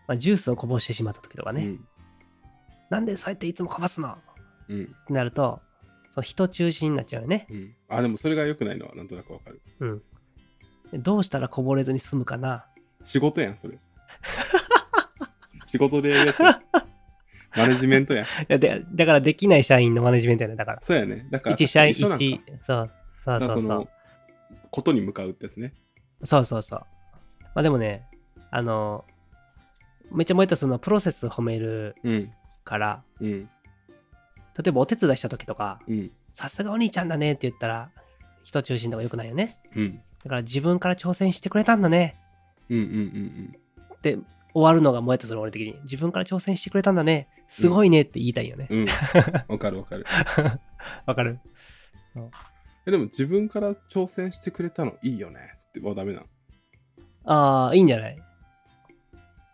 [0.06, 1.76] まあ、ジュースをこぼしてしまった時とかね、
[2.90, 4.18] なんでそうやっていつもこぼすの？
[4.68, 5.60] うんうんってなると、
[6.10, 7.46] その人中心になっちゃうよね。
[7.50, 7.74] うん。
[7.88, 9.60] あ、でもそれが良くないのはなんとなくわかる。
[9.80, 10.02] うん。
[10.92, 12.66] でどうしたらこぼれずに済むかな？
[13.04, 13.78] 仕事やん、それ。
[15.72, 16.62] 仕事でやるやつや。
[17.56, 18.24] マネジメントやん。
[18.24, 20.56] いやでだからできない社員のマネジメントやね。
[20.56, 20.82] だから。
[20.82, 21.26] そうやね。
[21.30, 22.90] だから、一社員一緒なんか一、そう
[23.24, 23.88] そうだからそうそう。
[24.70, 25.72] ことに向かうってやつね。
[26.24, 26.80] そうそうそう。
[27.40, 28.06] まあでもね、
[28.50, 29.04] あの、
[30.10, 32.32] めっちゃもう一つそのプロセス褒めるうん。
[32.64, 33.42] から、うん。
[33.42, 33.48] 例
[34.68, 36.10] えばお手伝いした時とか、うん。
[36.32, 37.90] さすがお兄ちゃんだねって言ったら、
[38.44, 39.58] 人中心とか良くないよね。
[39.74, 40.02] うん。
[40.24, 42.16] だから自分から挑戦してくれたんだね
[42.70, 43.56] うんうんうん
[43.94, 44.18] って
[44.54, 45.78] 終わるのがもうやつする俺的に。
[45.84, 47.28] 自分から挑戦してくれたんだね。
[47.48, 48.66] すごいねって言いたいよね。
[48.70, 48.78] うん。
[48.80, 48.88] うん。
[49.48, 50.06] わかるわかる。
[51.06, 51.38] わかる
[52.86, 55.38] えでも自分から挑戦してくれたのいいよね
[55.68, 56.26] ってはダメなの
[57.24, 58.18] ああ、いいんじゃない？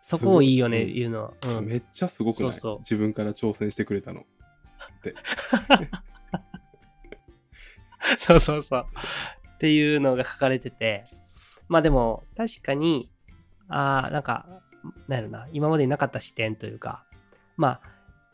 [0.01, 1.33] そこをいいよね、言うのは。
[1.43, 1.65] うん。
[1.67, 2.53] めっちゃすごくない？
[2.53, 4.25] そうそう自分から挑戦してくれたの。
[8.17, 8.85] そうそうそう。
[9.55, 11.05] っていうのが書かれてて、
[11.67, 13.09] まあでも、確かに、
[13.67, 14.47] ああ、なんか、
[15.07, 17.03] なんやろな、今までになかった視点というか、
[17.57, 17.81] ま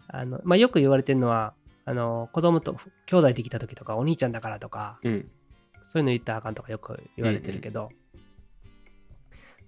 [0.10, 1.54] あ、あの、まあよく言われてるのは、
[1.86, 5.30] あの、子供と兄弟できた時とか、お兄ちゃんだからとか、うん。
[5.84, 7.90] そういうの言ったらあかんとかよく言われてるけど、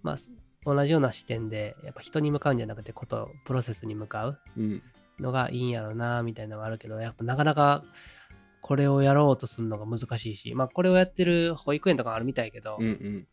[0.02, 0.18] まあ、
[0.66, 4.82] 同じような視点で、やっぱ人に向かうんじゃなくて、こと、プロセスに向かううん。
[5.20, 7.84] のがいいんやろな、みたいなのはあるけど、やっぱなかなか
[8.62, 13.28] これをやろうとするのが難しいし、まあこれをやってる保育園とかあるみたいけど、うんうん。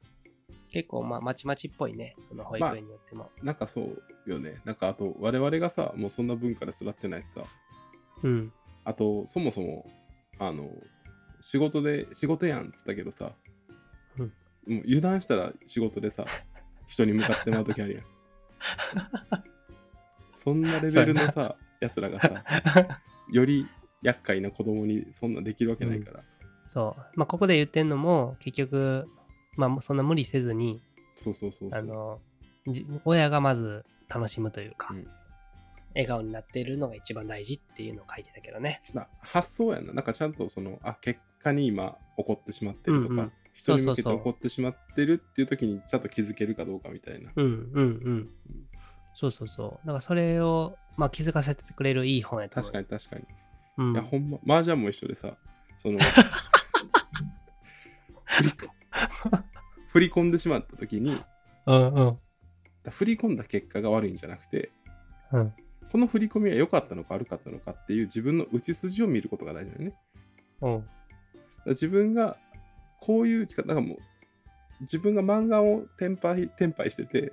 [0.75, 3.31] 結構まあまちまちっぽいね、その保育園によっても。
[3.45, 3.81] なんかそ
[4.27, 4.57] うよね。
[4.65, 7.45] なんかあと、我々がさ、もうそんな文化で育ってないしさ、
[8.25, 8.53] うん。
[8.83, 9.87] あと、そもそも、
[10.41, 10.69] あの、
[11.41, 13.35] 仕事で、仕事やんっつったけどさ、
[14.19, 14.33] うん
[14.67, 16.27] もう油断したら仕事でさ、
[16.89, 18.05] 人に向かってまうときあるやん。
[20.43, 22.43] そんなレベルのさ、やつらがさ、
[23.31, 23.69] より
[24.03, 26.25] 厄介な子供にそんなできるわけないから。
[26.67, 27.03] そう。
[27.15, 29.09] まあここで言ってんのも、結局、
[29.57, 30.81] まあそんな無理せずに、
[31.23, 31.71] そうそうそう。
[31.73, 32.21] あの、
[32.67, 35.07] じ親がまず楽しむというか、うん
[35.95, 38.83] 笑顔になっているのが一番大事っていうのを書いてたけどね。
[38.93, 39.93] な発想やんな。
[39.93, 47.31] なんかちゃんとその、あ、結果に今起こってしまってるとか、うんうん人に向けて起こってしまってるっていう時にちゃんと気づけるかどうかみたいな。
[47.37, 48.29] うんうんうん。
[49.15, 49.87] そうそうそう。
[49.87, 52.57] だからそれを、まあ、気づかせてくれるいい本やと。
[52.57, 53.23] 確かに確かに。
[53.23, 53.29] に。
[53.77, 55.37] うんいや、ほんま、麻雀も一緒でさ、
[55.79, 56.01] その、
[58.25, 58.67] 振りこ
[59.89, 61.23] 振り込んでしまった時に、
[61.67, 62.19] うんうん。
[62.91, 64.71] 振り込んだ結果が悪いんじゃなくて、
[65.33, 65.55] うん
[65.95, 69.97] この振り込みは良かったのか悪かったのかっていう自分の内筋を見ることが大事だよね。
[70.61, 70.85] うん。
[71.67, 72.37] 自分が
[73.01, 73.99] こういう、なんかもう、
[74.81, 77.33] 自分が漫画を転売転売してて、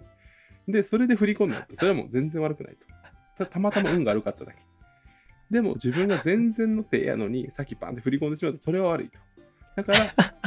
[0.68, 2.86] で、それで振り込んだって、それはもう全然悪くないと。
[3.36, 4.60] たたまたま運が悪かっただけ。
[5.50, 9.18] でも自分が全然の手やのに、さっきバンって振り込んでしまうと、それは悪いと。
[9.76, 10.00] だから、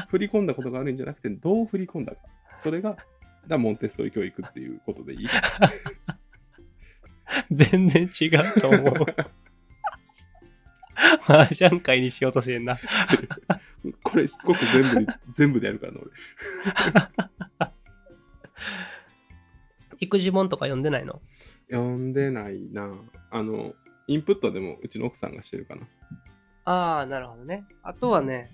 [0.08, 2.18] 振り込んだことが悪いんじゃなくて、どう振り込んだか。
[2.58, 2.96] それが、
[3.46, 5.28] だモンテッソリ教育っていうことでいい。
[7.50, 8.94] 全然違うと思う。
[11.26, 12.78] 麻雀会にしようとしてんな。
[14.02, 16.10] これしつこく全部に 全部でやるからな、俺。
[20.00, 21.20] 育児本とか読んでないの？
[21.70, 22.90] 読んでないな。
[23.30, 23.74] あの、
[24.06, 25.87] インプットでもうちの奥さんがしてるかな。
[26.66, 27.64] ああ、なるほどね。
[27.82, 28.50] あとはね、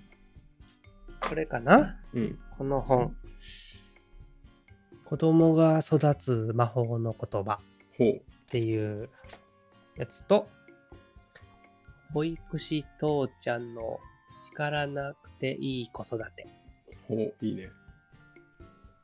[1.30, 1.96] これかな？
[2.12, 2.38] うん。
[2.58, 3.14] この本。
[5.04, 7.60] 子供が育つ魔法の言葉。
[7.94, 9.08] っていう
[9.96, 10.48] やつと、
[12.12, 14.00] 保育士父ちゃんの
[14.44, 16.48] 叱らなくていい子育て。
[17.06, 17.70] ほう、いいね。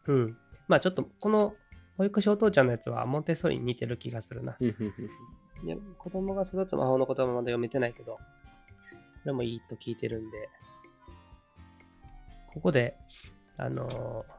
[0.08, 0.36] うん。
[0.66, 1.54] まあちょっとこの
[1.96, 4.56] 保育士お父ちゃんのやつはモンテッソーリに似てる気がするな。
[4.60, 4.66] い
[5.64, 8.18] や子供が育つ魔法の言葉まだ読めてないけど、こ
[9.26, 10.48] れもいいと聞いてるんで、
[12.56, 12.96] ここで、
[13.58, 14.36] あのー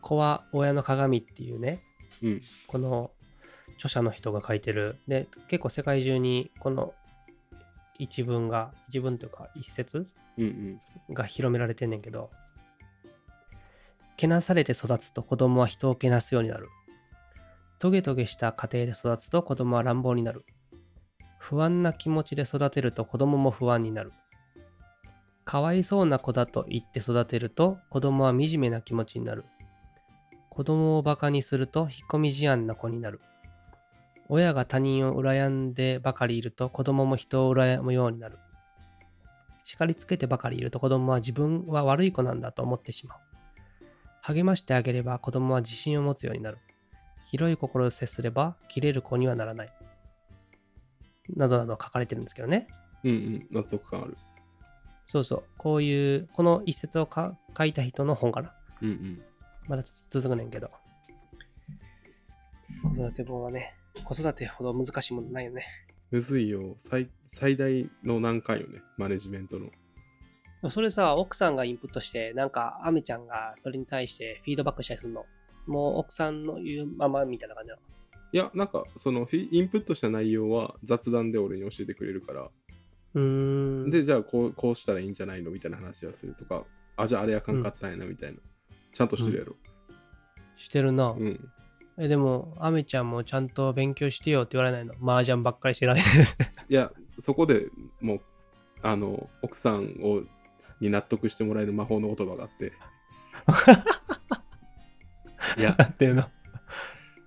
[0.00, 1.82] 子は親の鏡っていうね、
[2.22, 3.10] うんこの
[3.76, 6.92] 著者の人が書いてる、で、結構世界中にこの
[7.98, 10.06] 一文が、一文というか一節。
[11.10, 12.30] が広められてんねんけど、
[14.16, 16.68] けなされて育つと子供は人をけなすようになる。
[17.78, 20.44] トゲトゲした家庭で育つと子供は乱暴になる。
[21.38, 24.12] 不安な気持ちで育てると子供も不安になる。
[25.48, 29.46] かわいそうな子だと言って育てると子供は惨めな気持ちになる。
[30.50, 33.22] 子供をバカにすると引っ込み思案な子になる。
[34.28, 38.36] 親が他人を羨んでばかりいると子供も人を羨むようになる。
[39.64, 43.18] 叱りつけてばかりいると子供は自分は悪い子なんだと思ってしまう。
[44.20, 46.58] 励ましてあげれば子供は自信を持つようになる。
[47.24, 49.72] 広い心を接すれば切れる子にはならない。
[51.34, 52.68] などなど書かれてるんですけどね。
[53.02, 53.46] うんうん。
[53.50, 54.18] 納得感ある。
[55.08, 55.44] そうそう。
[55.56, 58.54] こういう、この一節をか書いた人の本かな。
[58.82, 59.22] うんうん。
[59.66, 60.70] まだ続くねんけど。
[62.84, 65.64] 子育て本はね、子育てほど難しいものないよね。
[66.10, 66.74] むずいよ。
[66.78, 68.80] 最最大の難関よね。
[68.96, 70.70] マネジメントの。
[70.70, 75.24] それさ、奥さんがインプットして、なんか、アメちゃんがそれに対してフィードバックしたりするの？
[75.66, 77.82] もう奥さんの言うままみたいな感じなの？
[78.32, 82.50] いや、なんか、そのフィインプットした内容は雑談で俺に教えてくれるから。
[83.90, 86.64] で、じゃあこうこうしたらいいんじゃないのみたいな話はするとか、
[86.96, 88.38] あ、じゃああれあかんかったんやなみたいな。
[88.92, 89.56] ちゃんとしてるやろ。
[90.56, 91.10] してるな。
[91.10, 91.48] うん。
[91.98, 94.94] え、でも、アメちゃんもちゃんと勉強してよって言われないの？
[95.02, 95.98] 麻雀ばっかりしてない。
[95.98, 98.20] いや、そこでもう、
[98.82, 100.22] あの、奥さんを
[100.80, 102.72] に納得してもらえる魔法の言葉があって、
[105.58, 106.24] いや、っていうの？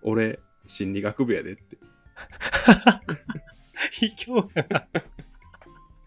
[0.03, 1.77] 俺、心理学部やでって。
[3.91, 4.87] 卑怯やな。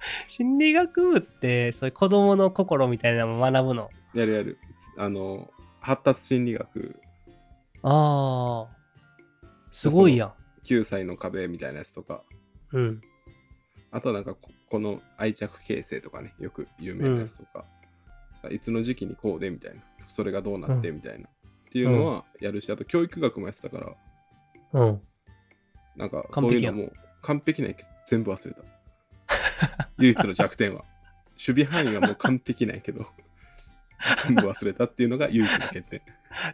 [0.28, 3.90] 心理学部って、そういう子供の心みたいなのも学ぶの？
[4.14, 4.58] やるやる。
[4.96, 7.00] あの、発達心理学、
[7.82, 8.76] ああ。
[9.70, 10.32] すごいやん。
[10.64, 12.22] 9歳の壁みたいなやつとか、
[12.72, 13.02] うん。
[13.90, 17.64] あとはなんかこ、この愛着形成とかね、よく有名なやつとか、
[18.50, 21.32] いつの時期にこうでみたいな、それがどうなってみたいな、っ
[21.70, 23.78] ていうのはやるし、あと教育学もやってたか
[24.72, 25.00] ら、うん。
[25.96, 28.62] なんかそういうのも完璧ないけど全部忘れた。
[29.98, 30.85] 唯一の弱点は。
[31.35, 33.07] 守備範囲はもう完璧ないけど、
[34.26, 36.00] 全部忘れたっていうのが唯一の欠点。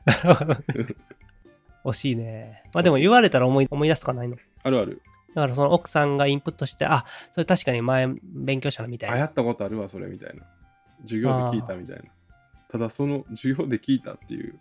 [0.05, 0.61] なるほどね。
[1.85, 2.65] 惜しいね。
[2.73, 4.37] まあでも言われたら思い思い出すとかないの？
[4.63, 5.03] あるある。
[5.35, 9.19] だからその奥さんがインプットして、あ、それ確かに前勉強したのみたいあ、な。
[9.21, 10.45] やったことあるわ、それみたいな。
[11.03, 12.03] 授業で聞いたみたいな。
[12.71, 14.59] ただその授業で聞いたっていう、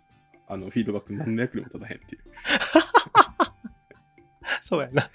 [0.48, 2.22] あのフィードバック何の役にも立たへんっていう。
[4.62, 5.10] そうやな。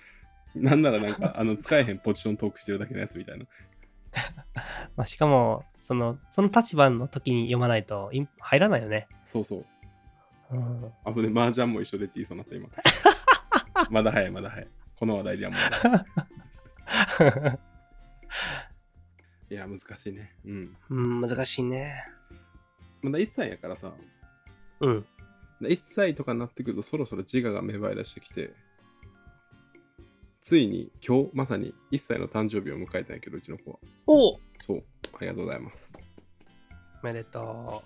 [0.55, 3.45] なんならなんか、あの、使えへんポジショントークしてるだけのやつみたいな。
[4.95, 9.07] まあ、しかも、その、その立場の時に読まないとイン入らないよね。
[9.25, 9.65] そうそう。
[10.51, 10.91] うん。
[11.03, 12.69] あぶね、麻雀も一緒でって言いそうになった今。
[13.91, 14.67] まだ早い、まだ早い。
[14.97, 16.05] この話題ではまだ
[17.17, 17.59] 早い。
[19.51, 20.33] いや、難しいね。
[20.45, 20.77] うん。
[20.89, 22.03] うん、難しいね。
[23.01, 23.93] まだ1歳やからさ、
[24.79, 25.05] うん。
[25.61, 28.53] 1歳とかになってくるとそろそろ自我が芽生え出してきて、
[30.45, 33.77] ついに今日まさに1歳の誕生日を迎えたんやけど、うちの子は。
[34.05, 34.83] おおそう、
[35.15, 35.91] ありがとうございます。
[37.01, 37.81] めでと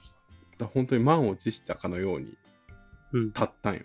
[0.58, 2.38] だ本当に満を持したかのように
[3.14, 3.18] う。
[3.18, 3.28] うん。
[3.28, 3.84] 立ったんよ。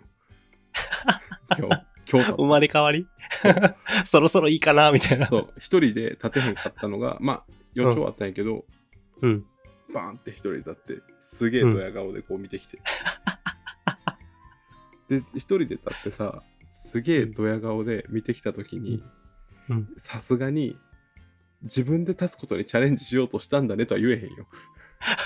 [1.57, 3.07] 今日、今日立っ生まれ変わり？
[4.05, 5.29] そ ろそろいいかなみたいなた。。
[5.29, 8.65] そう、一人で立てへんかったのが、まあ、予兆あったんやけど、
[9.21, 9.45] うん。
[9.93, 12.81] バーンって一人で立って、すげえドヤ顔でこう見てきて。
[15.07, 16.43] で、一人で立ってさ、
[16.95, 19.03] すげえドヤ顔で見てきたときに、
[19.69, 19.89] うん。
[19.97, 20.77] さすがに、
[21.63, 24.47] 自分で立つことにチャレンジしようとしたんだねとは言えへんよ。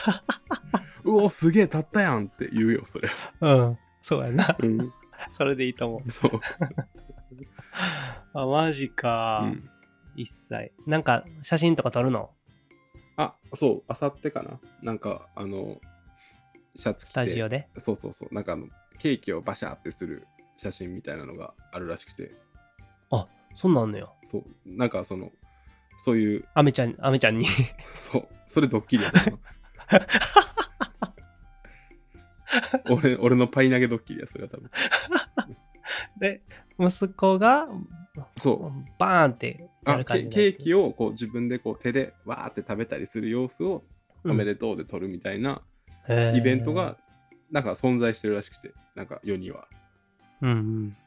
[1.05, 3.11] うお、すげえ立ったやんって言うよ、それ。
[3.41, 3.77] うん。
[4.01, 4.57] そうやな。
[4.59, 4.91] うん、
[5.33, 6.11] それでいいと思う。
[6.11, 6.31] そう。
[8.33, 9.41] あ、マジか。
[9.43, 9.69] うん、
[10.15, 10.71] 一歳。
[10.87, 12.31] なんか、写真とか撮るの？
[13.15, 14.59] あ、そう、あさってかな。
[14.81, 15.79] なんか、あの、
[16.75, 17.69] シャツ着てスタジオで？
[17.77, 18.33] そうそうそう。
[18.33, 20.25] なんかあの、ケーキをバシャーってする
[20.59, 22.31] 写真みたいなのがあるらしくて、
[23.55, 24.13] そんなんあんのよ。
[24.25, 25.31] そう、なんかその、
[26.03, 27.45] そういう、アメちゃん、アメちゃんに。
[27.99, 29.39] そう、それドッキリやったの。
[32.97, 34.71] 俺俺のパイ投げドッキリや、それは多分。
[36.19, 36.41] で、
[36.79, 37.67] 息子が、
[38.37, 38.95] そう。
[38.97, 43.83] バーンってやある感じケケーキをこう自分でこう手でわーって食べたりする様子を
[44.25, 45.61] おめでとうで撮るみたいな
[46.33, 46.97] イベントが
[47.51, 49.67] なんか存在してるらしくて、なんか世には。
[50.41, 50.97] うんうん。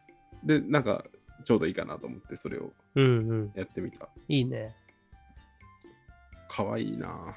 [0.45, 1.05] で、なんか
[1.45, 3.53] ちょうどいいかなと思ってそれをうんうん。
[3.55, 4.09] やってみた。
[4.29, 4.75] いいね。
[6.49, 7.37] かわいいな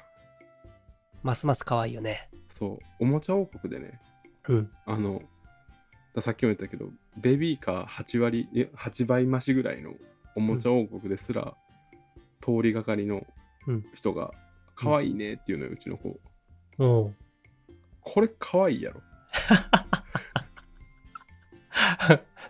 [1.22, 2.28] ますます可愛いよね。
[2.48, 4.00] そう、おもちゃ王国でね、
[4.48, 4.70] うん。
[4.84, 5.22] あの、
[6.14, 9.94] ださっきも言ったけど、ベビーカー8割、いや8倍増しぐらいの
[10.36, 11.56] おもちゃ王国ですら、
[12.40, 13.26] 通りがかりの
[13.66, 14.32] うん人が、
[14.74, 16.20] かわいいねっていうのよ、うちの子。
[16.78, 17.14] おう
[18.02, 19.00] これかわいいやろ。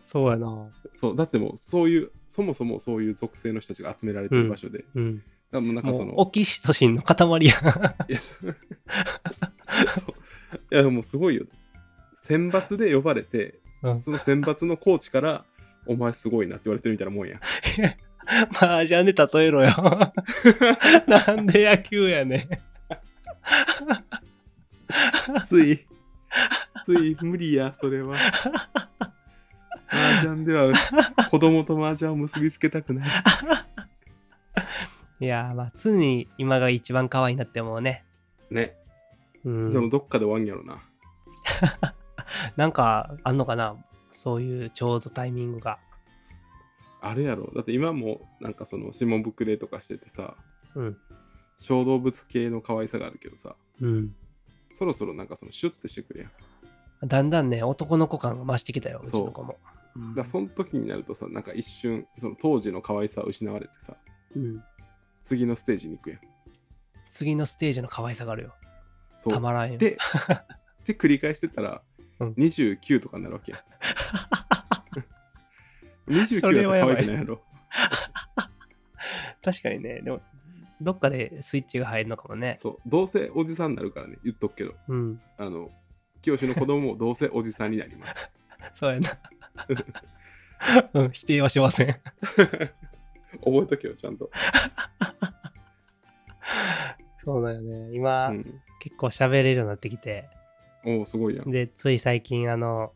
[0.06, 0.70] そうやな。
[0.94, 5.22] そう、だってもう、そういう、そもそもそういう属性の人たちが集められてる場所で、うん。
[5.50, 7.38] だもうなんかその、オキシトシンの塊や。
[8.08, 8.36] いや、そ
[10.72, 11.44] いやもうすごいよ。
[12.14, 15.44] 選抜で呼ばれて、うんその選抜のコーチから、
[15.86, 17.40] お前すごいなって言われてるみたいなもんや。
[18.60, 19.70] まあ、じゃあね、例えろよ。
[21.06, 22.48] なんで野球やねん。
[25.46, 25.86] つい、
[26.84, 28.16] つい無理や、それは。
[29.88, 30.72] 麻雀では
[31.30, 33.08] 子供と麻雀を結びつけたくない。
[35.18, 38.04] いやー、まあ、常に今が一番可愛いなって思うね。
[38.50, 38.76] ね。
[39.44, 39.72] うん。
[39.72, 40.82] でもどっかで終わんやろな。
[42.56, 43.76] なんか、あんのかな？
[44.12, 45.78] そういうちょうどタイミングが。
[47.00, 47.50] あるやろ。
[47.54, 50.34] だって今もなんかその下ぶくれとかしててさ、
[50.74, 50.98] うん。
[51.58, 54.14] 小動物系の可愛さがあるけどさ、うん。
[54.74, 56.30] そろそろなんかそのシュッてしてくれやん。
[57.04, 59.56] だんだんね、男の子感が増してきたよ、うちの子も。
[59.62, 63.96] うんだその時になるとさ、なんか一瞬、その当時の可愛さは失われてさ、
[64.34, 64.62] うん。
[65.24, 66.20] 次のステージに行くやん。
[67.08, 68.54] 次のステージの可愛さがあるよ。
[69.28, 69.78] たまらんよ。
[69.78, 69.96] で、
[70.84, 71.82] で繰り返してたら、
[72.18, 73.60] うん29とかになるわけやん。
[76.12, 77.42] 29それはやばいだと可愛くないやろ。
[79.42, 80.20] 確かにね、でも、
[80.80, 82.58] どっかでスイッチが入るのかもね。
[82.60, 85.20] そう、どうせおじさんになるからね、言っとくけど、うん。
[85.36, 85.70] あの、
[86.34, 88.30] 清の子供もどうせおじさんになります。
[88.74, 89.18] そうやな。
[90.94, 92.00] うん、否定はしません。
[93.44, 94.30] 覚えとけよ、ちゃんと。
[97.18, 97.92] そうだよね。
[97.92, 100.28] 今、うん、結構喋れるようになってきて。
[100.84, 101.50] おお、すごいやん。
[101.50, 102.92] で、つい最近、あの、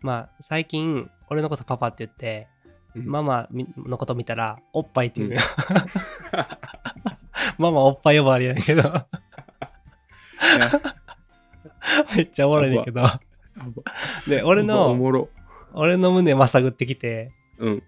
[0.00, 2.48] まあ、最近、俺のことパパって言って、
[2.94, 5.40] うんママみのこと見たら、おっぱいって言うのよ。
[7.56, 9.06] ママおっぱい呼ばわりやけど、
[12.16, 13.02] めっちゃおもろいねんけど。
[14.26, 15.28] で、俺おの、もろ。
[15.74, 17.82] 俺の胸まさぐってきて、うん。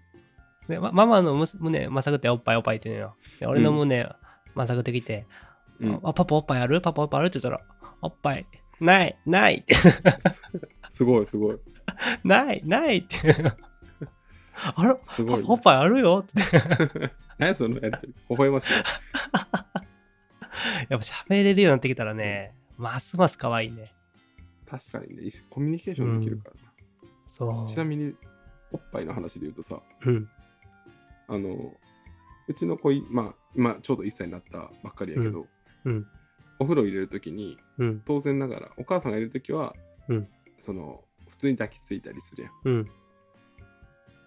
[0.67, 3.15] でまママの胸まさぐっておっぱいおっぱいって言うのよ。
[3.39, 4.09] で俺の胸
[4.55, 5.27] まさぐってきて、
[5.79, 6.81] うん、あパパおっぱいある？
[6.81, 7.63] パパおっぱいあるって言ったら、
[8.01, 8.45] おっぱい、
[8.79, 9.75] ない、ないって、
[10.89, 11.59] すごい、すごい。
[12.23, 13.35] ない、ないって。
[14.75, 14.95] あれ？
[15.11, 16.25] すごい、パパおっぱいあるよ？
[16.25, 17.11] って。
[17.37, 18.13] 何やそのやりとり。
[18.29, 18.71] 微笑ましい。
[20.89, 23.93] やっぱ喋れるようになってきたらね、ますます可愛いね。
[24.65, 26.71] 確かにね、コミュニケーションできるからな。
[27.27, 27.67] そう。
[27.67, 28.15] ちなみに、
[28.71, 30.29] おっぱいの話で言うとさ、うん。
[31.27, 31.73] あの、
[32.47, 35.47] うちの子い、まあ、今ちょうど1歳になったばっかりやけど、
[35.85, 36.07] うん。
[36.59, 38.01] お風呂入れるときに、うん。
[38.05, 39.75] 当然ながら、お母さんがいるときは、
[40.07, 40.27] うん
[40.59, 42.53] その、普通に抱きついたりするやん。
[42.65, 42.89] うん。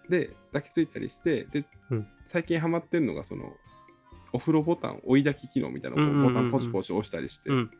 [0.09, 3.55] で、抱きついたりして、で、うん最近ハマってんのが、その、
[4.31, 7.71] お風呂ボタン、追い抱き機能みたいなボタンポチポチ押したりして、うん。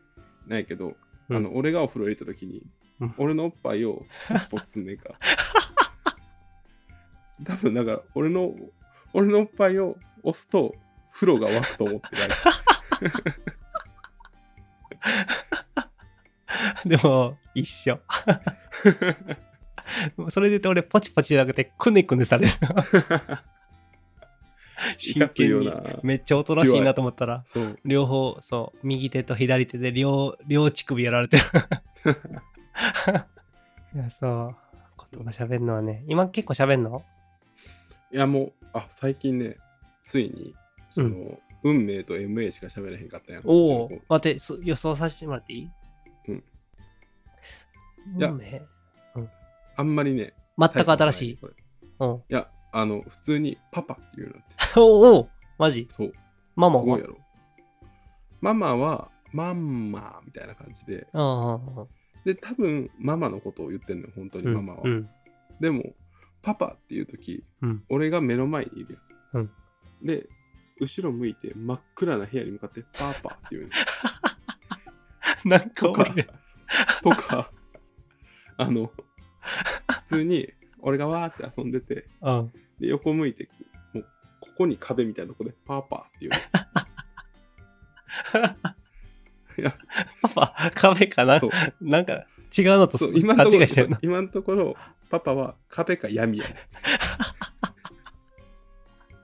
[0.48, 0.96] なんやけど、
[1.30, 2.62] うんあの俺がお風呂入れたときに、
[3.00, 5.14] うん俺のおっぱいをポチポチすんねんか。
[7.46, 8.54] 多分だから、俺の、
[9.14, 10.74] 俺のおっぱいを押すと、
[11.12, 12.28] 風呂が沸くと思ってない。
[16.88, 17.98] でも、一緒。
[20.28, 22.52] それで俺、ポチポチじゃなくて、くねくねされる。
[25.14, 25.82] いかついよにな。
[26.02, 27.44] めっちゃおとなしいなと思ったら。
[27.84, 31.42] 両方、そう、右手と左手で両、両乳首やられてる。
[33.94, 34.56] いや、そう。
[35.12, 37.04] 言葉喋るのはね、今結構喋るの？
[38.12, 39.56] いやもう、あ、最近ね、
[40.04, 40.54] ついに、
[40.90, 43.42] その、運命と MA しか喋れへんかったやん。
[43.44, 45.70] おお待って、そ予想させてもらっていい？
[46.28, 46.44] うん。
[48.16, 48.62] 運命？
[49.76, 51.30] あんまりね、全く新しい。
[51.32, 51.38] い
[52.00, 52.22] うん。
[52.28, 54.44] や、あの、普通にパパっていうのって。
[54.80, 55.88] おおマジ？
[55.90, 56.12] そう。
[56.56, 56.82] ママは？
[56.82, 57.18] すごいやろ。
[58.40, 61.88] ママは、マンマみたいな感じで、うんうんうん
[62.24, 64.82] で、多分、ママのことを言ってんのよ、本当にママは。
[64.84, 65.08] うん
[65.60, 65.94] でも、
[66.42, 68.98] パパっていう時、うん俺が目の前にいる
[69.34, 69.42] やん。
[69.42, 69.50] うん
[70.02, 70.28] で、
[70.80, 73.70] 後ろ向いて真っ暗な部屋に向かって、パパって言うの。
[75.58, 76.28] なんかとか俺、
[77.02, 77.50] とか、
[78.56, 78.90] あの、
[79.88, 80.52] 普通に
[80.82, 82.52] 俺がわーって遊んでて、うん。
[82.78, 83.48] で横向いて、
[83.92, 84.06] もう
[84.40, 86.36] ここに壁みたいなとこで、パパっていうの。
[89.58, 89.76] いや、
[90.22, 91.40] パパ、壁かな？
[91.40, 91.50] そう
[91.80, 92.26] なんか
[92.56, 93.98] 違うのとそう勘今のところ違いしてるの？
[94.02, 94.76] 今のところ、
[95.10, 96.56] パパは壁か闇やね。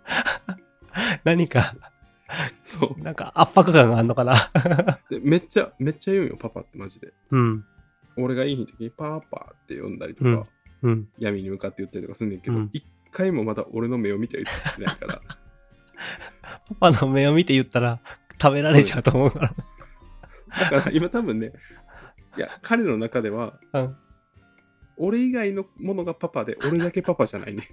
[1.24, 1.74] 何か、
[2.64, 3.02] そう。
[3.02, 4.50] なんか圧迫感があるのかな？
[5.10, 7.12] で、めっちゃ、めっちゃ言うんよ、パパってマジで。
[7.30, 7.64] うん。
[8.16, 10.46] 俺がいい時に、パパって呼んだりとか、うんうん。
[11.18, 15.20] 闇に向かって言ったりとかすんねんけどうん、一、回もまだ俺の目を見て言ってないから、
[16.80, 18.00] パパの目を見て言ったら
[18.40, 19.54] 食べられちゃうと思うから。
[20.70, 21.52] だから今多分ね、
[22.36, 23.96] いや、彼の中では、うん。
[24.98, 27.68] 俺以外のものがパパで、俺だけパパじゃないね。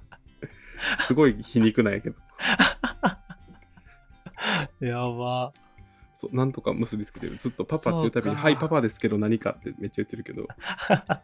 [1.06, 2.16] すごい皮肉なんやけど、
[4.80, 5.52] やば。
[6.32, 7.36] なんとか結びつけてる。
[7.36, 10.46] ずっとパパっていうたびに、はい、パパですけど何かってめっちゃ言ってるけど、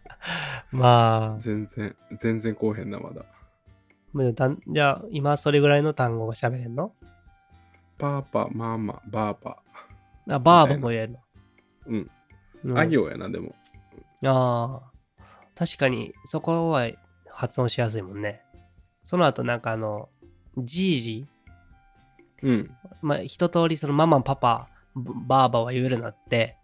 [0.73, 3.25] まあ、全然、全然こうへんな、まだ。
[4.67, 6.95] じゃあ今それぐらいの単語が喋れんの？
[7.99, 9.63] パパ、ママ、バーパ。
[10.29, 11.19] あ、バーバも言える
[11.87, 12.11] うん。
[12.65, 12.73] の。
[12.73, 13.55] うんあ行やな、でも。
[14.25, 15.25] ああ、
[15.55, 16.89] 確かにそこは
[17.31, 18.43] 発音しやすいもんね。
[19.05, 20.09] その後なんかあの、
[20.57, 21.27] じいじ、
[22.43, 22.71] うん。
[23.03, 24.69] まあ一通りそのママ、パパ、
[24.99, 26.57] ブバーバは言えるなって、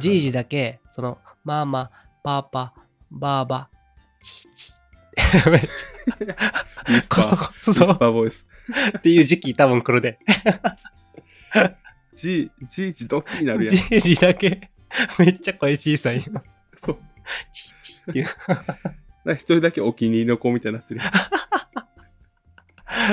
[0.00, 1.90] じいじだけ、そのママ、
[2.22, 2.74] パパ、
[3.10, 3.68] バーバ、
[4.20, 4.72] じいじ。
[5.50, 5.66] めっち
[6.88, 7.72] ウィスパゃ、こー。
[7.72, 8.22] そこそ。
[8.22, 8.26] う
[8.98, 10.18] っていう時期多分来るで。
[12.14, 13.74] じい、じいじドッキリになるやん。
[13.74, 14.70] じいじだけ、
[15.18, 16.24] めっちゃ声小さいよ。
[16.82, 16.98] そう。
[17.52, 18.26] じいじっていう。
[19.34, 21.00] 一人だけお気に入りの子みたいになってる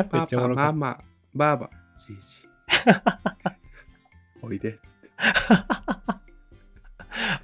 [0.10, 1.00] パパ、ママ、
[1.34, 1.70] バーバ、
[2.06, 2.22] じいじ。
[4.42, 5.10] おいで、つって。
[5.18, 6.22] た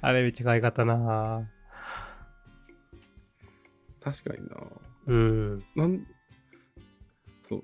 [0.00, 1.48] あれめっちゃ可愛かったな
[4.00, 4.56] 確かにな。
[5.06, 5.64] うん。
[5.74, 6.06] なん
[7.42, 7.62] そう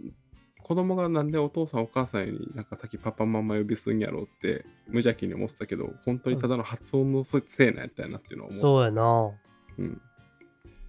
[0.62, 9.30] 子供がなんでお父さんお母さんよりなんかさっきパパママ呼びするんやろうって無邪気に思ってたけど本当にただの発音のせいなんやったんやなっていうのは思う、そうやな
[9.76, 10.00] うん、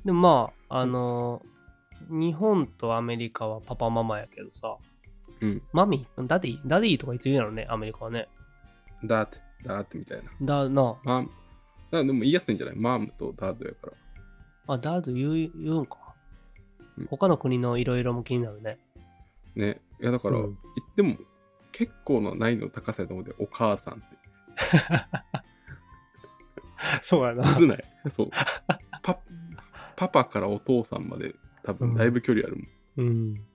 [0.06, 1.56] でもまあ、あのー
[2.10, 4.78] 日本とアメリカはパパママやけどさ、
[5.41, 5.62] うん。
[5.72, 8.28] マミダディダディとか言ってるやろね、アメリカはね。
[9.08, 10.30] ダーって、ダーってみたいな。
[10.41, 11.30] だな、マーム。
[11.91, 12.76] だでも言いやすいんじゃない？
[12.76, 13.93] マームとダードやから。
[14.68, 15.97] あ、ダード言う言うんか
[16.97, 17.06] うん。
[17.08, 18.78] 他の国のいろいろも気になるね。
[19.56, 19.80] ね。
[20.01, 20.58] いやだから、うん言っ
[20.95, 21.18] ても
[21.72, 24.03] 結構な難易度の高さやと思うで、お母さんって。
[27.01, 27.84] そうやなむずない？
[28.10, 28.30] そう。
[29.01, 29.20] パ
[29.95, 32.58] パパからお父さんまで多分だいぶ距離ある
[32.97, 33.08] もん。
[33.08, 33.45] うん。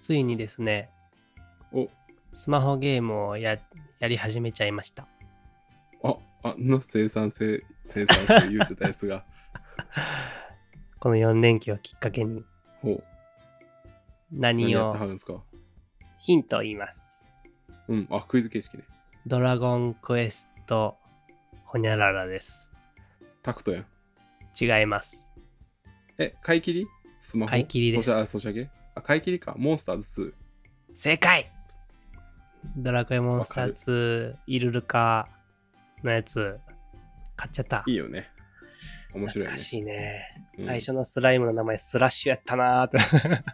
[0.00, 0.90] ついにですね、
[1.72, 1.88] お、
[2.34, 3.58] スマホゲームをや
[3.98, 5.06] やり始めちゃいました。
[6.02, 9.24] あ、あんな生産性、生産性言うてたやつが。
[10.98, 12.44] この4連休をきっかけに
[12.80, 13.04] ほう。
[14.32, 15.42] 何何をやってはるんですか？
[16.18, 17.24] ヒントを言います。
[17.88, 18.06] うん。
[18.10, 18.84] あ、クイズ形式ね。
[19.26, 20.96] ドラゴンクエスト
[21.64, 22.68] ホニャララです。
[23.42, 23.86] タクトやん。
[24.60, 25.32] 違います。
[26.18, 26.86] え、買い切り？
[27.22, 27.50] スマホ？
[27.50, 28.70] 買い切りですあ、ソシャゲ？
[28.94, 29.54] あ、買い切りか。
[29.56, 30.34] モンスターズ
[30.94, 31.50] 正解
[32.76, 35.28] ドラクエモンスター2イルルカ
[36.02, 36.58] のやつ
[37.36, 37.90] 買っちゃった2。。
[37.90, 38.28] いいよね。
[39.14, 39.58] 面白いね懐か。
[39.58, 40.24] しいね。
[40.58, 42.98] うん最初のスライムの名前スラッシュやったなーって。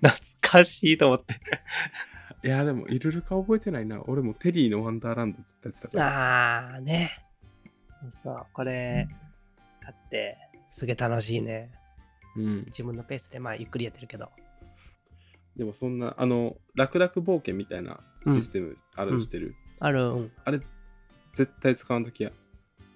[0.00, 1.34] 懐かしいと思って。
[2.44, 4.00] いや、でも、イルルカ覚えてないな。
[4.06, 6.68] 俺もテリーのワンダーランドずっとやってたから。
[6.76, 7.18] あーね。
[8.10, 9.08] そう、これ
[9.80, 10.36] 買って
[10.70, 11.70] すげえ楽しいね。
[12.36, 12.64] うん。
[12.66, 14.30] 自分のペースでまあゆっくりやってるけど。
[15.56, 20.32] でも、そんな、あの、楽々冒険みたいなシステムあるの知ってる、ある、うん。
[20.44, 20.60] あれ、
[21.32, 22.30] 絶対使わんときや。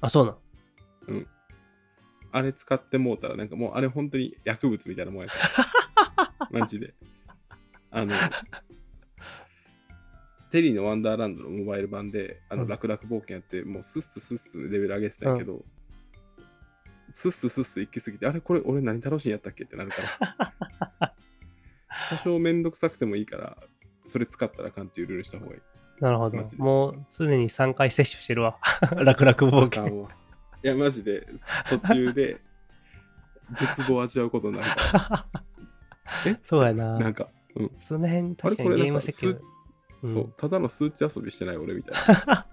[0.01, 0.33] あ、そうな
[1.15, 1.27] ん？
[2.33, 5.35] あれ使ってもうたら、なんかもう、あれ本当に薬物みたいなもんやか
[6.17, 6.49] ら。
[6.61, 6.95] マジで。
[7.91, 8.15] あの、
[10.51, 15.65] テリーのワンダーランドのモバイル版で、あの、うん楽々冒険やって、もうスッススッスレベル上げてたんやけど、
[17.13, 19.97] スッススッス行き過ぎて、あれこれ俺何楽しいんやったっけってなるか
[21.01, 21.15] ら。
[22.11, 23.57] 多少めんどくさくてもいいから、
[24.05, 25.61] それ使ったらあかんっていうルールにした方がいい。
[26.01, 28.59] なるほどもう常に3回摂取してるわ。
[28.97, 30.09] 楽々冒険。
[30.63, 31.27] いや、マジで、
[31.69, 32.41] 途中で、
[33.59, 35.43] 絶望を味わうことになるから。
[36.33, 36.37] え？
[36.45, 36.99] そうやな。
[36.99, 39.27] なんか、うん、その辺確かにゲーム設計。
[39.29, 39.41] うん
[40.03, 42.47] そう、ただの数値遊びしてない俺みたいな。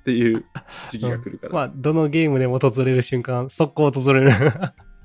[0.00, 0.46] っていう
[0.88, 1.52] 時期が来るから。
[1.52, 4.30] まあ、どのゲームでも訪れる瞬間、速攻訪れる。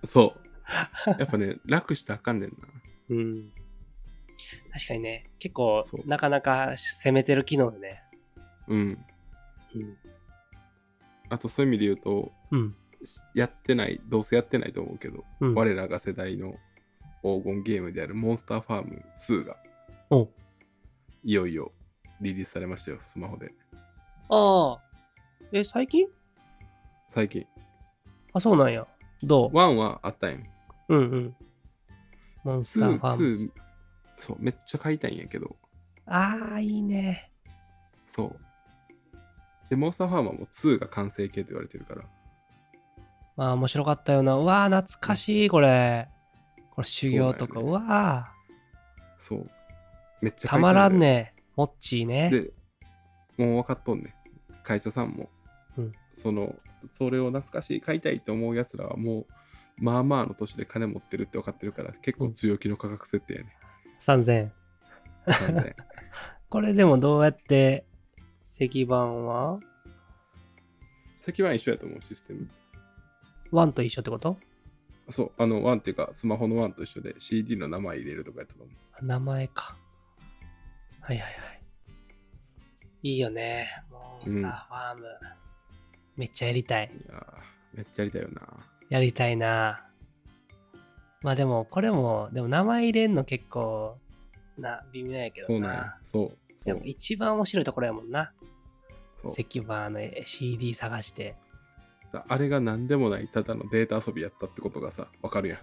[0.06, 1.10] そう。
[1.20, 2.56] やっぱね、楽してあかんねんな。
[3.10, 3.52] うん。
[4.72, 8.04] 確かにね、結構なかなか攻めてる機能よね。
[8.68, 8.80] うん。
[9.76, 9.98] うん。
[11.30, 12.76] あとそういう意味で言うと、うん。
[13.34, 16.56] やってない、どうせやってないと思うけど、うん、我らが世代の
[17.22, 19.58] 黄金ゲームであるモンスターファーム2が
[20.10, 20.30] お
[21.24, 21.72] いよいよ
[22.22, 23.54] リリースされましたよ、スマホで。
[24.30, 24.82] ああ。
[25.52, 26.08] え、最近？
[27.12, 27.46] 最近。
[28.32, 28.88] あ、そうなんや。
[29.22, 30.44] どう？1はあったんやん。
[30.90, 31.36] うんうん。
[32.44, 33.26] モンスター2、ファーム。
[33.36, 33.52] 2、
[34.20, 35.56] そう、めっちゃ買いたいんやけど、
[36.06, 37.32] ああ、いいね。
[38.14, 38.40] そう。
[39.70, 42.04] で、モンスターファーマーも2が完成形と言われてるから、
[43.36, 44.36] まあ、面白かったよな。
[44.36, 46.08] うわー、懐かしい、これ。
[46.72, 48.32] これ修行とか、うそうわ
[49.24, 49.50] そう。
[50.22, 51.00] めっちー、ゃたまらんね。
[51.00, 51.34] ね。
[51.56, 52.30] モッチーね。
[52.30, 52.52] で、
[53.44, 54.14] もう分かっとんねん。
[54.64, 55.30] 会社さんも、
[55.78, 56.56] うんその、
[56.94, 59.26] それを懐かしい、買いたいと思うやつらはもう、
[59.78, 63.58] まあまあの年で金持ってるって分かってるから、結構強気の価格設定やね。
[64.06, 64.54] 3000円。
[65.28, 65.76] 3000円
[66.50, 67.86] これでもどうやって、
[68.44, 69.60] 石板は？
[71.22, 72.50] 石板一緒やと思う、システム。
[73.52, 74.38] ワンと一緒ってこと？
[75.10, 78.72] そう、あの、ワンっていうか、スマホのワンと一緒で CD の名前入れるとかやったと思
[79.02, 79.06] う。
[79.06, 79.78] 名前か。
[81.02, 81.62] はいはいはい。
[83.04, 83.68] いいよね。
[83.92, 85.06] モンスターファーム。
[86.16, 86.92] めっちゃやりたい。
[86.94, 88.42] いやーめっちゃやりたいよな。
[88.94, 89.88] やりたいな。
[91.24, 93.98] まあでも、これも、でも名前入れんの結構、
[94.56, 95.94] な、微妙やけどなそうなんや。。
[96.06, 96.38] そう。
[96.60, 96.86] そうでも。
[96.86, 98.34] 一番面白いところやもんな。
[99.36, 101.36] 石板の CD 探して。
[102.12, 105.60] あれが何でもないただのデータ遊びやったってことがさ、わかるやん。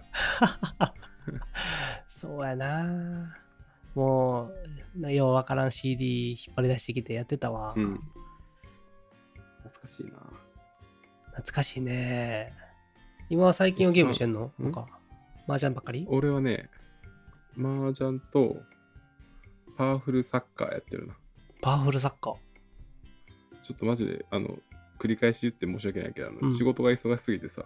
[2.11, 3.37] そうやな。
[3.95, 4.51] も
[4.97, 7.75] う、ようわからん CD 引っ張り出してきてやってたわ。
[7.77, 8.01] うん。
[9.63, 10.11] 懐かしいな。
[11.27, 12.70] 懐かしいね。
[13.31, 14.51] 今は最近はゲームしてんの？
[14.59, 14.61] う。
[14.61, 14.89] んなんか、
[15.47, 16.05] 麻雀ばっかり？
[16.09, 16.69] 俺はね、
[17.57, 18.57] 麻雀と
[19.77, 21.15] パワフルサッカーやってるな。
[21.61, 22.33] パワフルサッカー？
[23.63, 24.59] ちょっとマジで、あの、
[24.99, 26.55] 繰り返し言って申し訳ないけど、あのうん。
[26.57, 27.63] 仕事が忙しすぎてさ、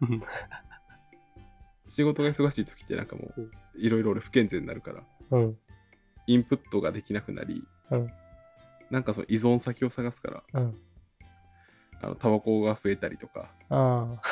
[1.88, 3.50] 仕事が忙しい時ってなんかもう、うん。
[3.74, 5.56] いろいろ俺不健全になるから、うん。
[6.26, 8.10] インプットができなくなり、うん。
[8.90, 10.78] なんかその依存先を探すから、うん。
[12.06, 14.18] あのタバコが増えたりとかうん。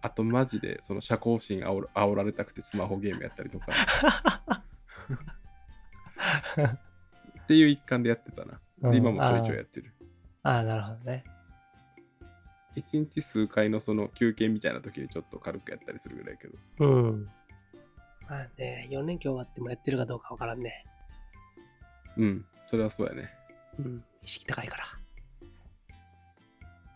[0.00, 3.66] あとマジでその社交心煽ら煽られたくてスマホゲームやったりとか
[7.42, 9.92] っていう一環でやってたな、うんで今もちょいちょいやってる
[10.44, 11.24] ああ、なるほどね。
[12.76, 17.28] 一日数回のその休憩みたいな時にちょっと軽くやったりするぐらいやけどうん。
[18.28, 20.84] まあね、4連休終わってもやってるかどうかわからんね。
[22.16, 23.30] うんそれはそうやね
[23.78, 24.04] うん。
[24.22, 24.97] 意識高いから。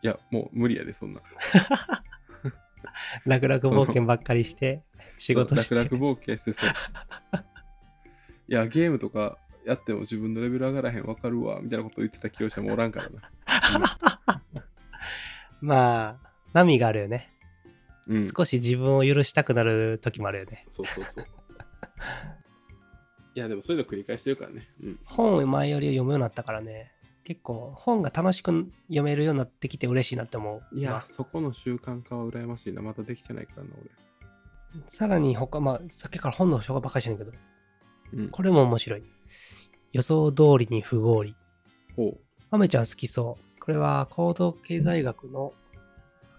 [0.02, 1.22] いやもう無理やでそんな
[3.24, 4.82] 楽々冒険ばっかりして、
[5.18, 5.76] 仕事して。
[5.76, 6.70] 楽々冒険してそう
[8.48, 13.30] いやゲームとかやっても自分のレベル上がらへんわかるわみたいなこと言ってた教師もおらんからな
[15.62, 17.32] まあ、波があるよね。
[18.08, 20.66] うん、うん、少し自分を許したくなる時もあるよね。
[20.70, 21.26] そうそうそう
[23.34, 26.92] いやでもそういうの繰り返してるからねうん本を前より読むようになったからね。
[27.24, 28.50] 結構本が楽しく
[28.88, 30.78] 読めるようになってきて嬉しいなって思う。
[30.78, 33.70] いや、まあそこの習慣化は羨ましいなまたできてないからな
[34.88, 37.36] さらに他、まあ、さっきから本の紹介ばっかりしてんだけど、
[38.12, 39.02] 俺うんこれも面白い。
[39.92, 41.36] 予想通りに不合理。
[41.96, 42.16] ほ
[42.50, 43.60] アメちゃん好きそう。
[43.60, 45.52] これは行動経済学の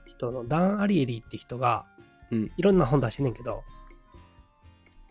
[0.06, 1.86] 人のダン・アリエリーって人が
[2.32, 3.64] うんいろんな本出してんねんけど、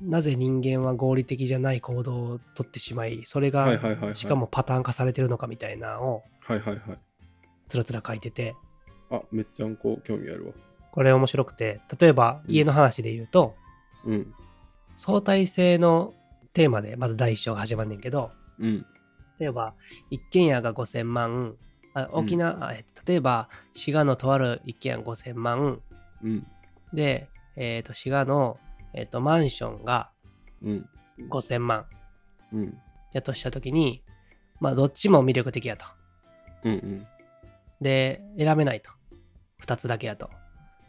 [0.02, 6.22] なぜ人間は合理的じゃない行動をとってしまい、それがしかもパターン化されてるのかみたいなのを
[7.68, 8.54] つらつら書いてて、
[9.10, 10.52] あめっちゃんこ興味あるわ。
[10.90, 12.54] これ面白くて、例えばうん。
[12.54, 13.54] 家の話で言うと、
[14.04, 14.34] うん。
[14.96, 16.14] 相対性の
[16.52, 18.86] テーマでまず第一章が始まんねんけど、うん。
[19.38, 19.74] 例えば
[20.10, 21.56] 一軒家が5000万、
[21.94, 25.80] あ沖縄、あえ例えば滋賀のとある一軒家5000万、
[26.22, 26.46] うん。
[26.92, 28.58] で、えっ、と、滋賀の、
[28.94, 30.10] えっ、と、マンションが
[30.62, 30.88] うん
[31.28, 31.86] 5000万
[32.52, 32.78] うん
[33.12, 34.02] やとしたときに、
[34.60, 35.84] まあ、どっちも魅力的やと。
[36.64, 37.06] うんうん
[37.80, 38.90] で、選べないと。
[39.64, 40.30] 2つだけやと。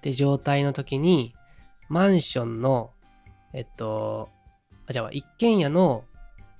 [0.03, 1.33] で、状態の時に、
[1.89, 2.91] マンションの、
[3.51, 4.29] えっと、
[4.85, 6.03] あ、じゃあ、一軒家の、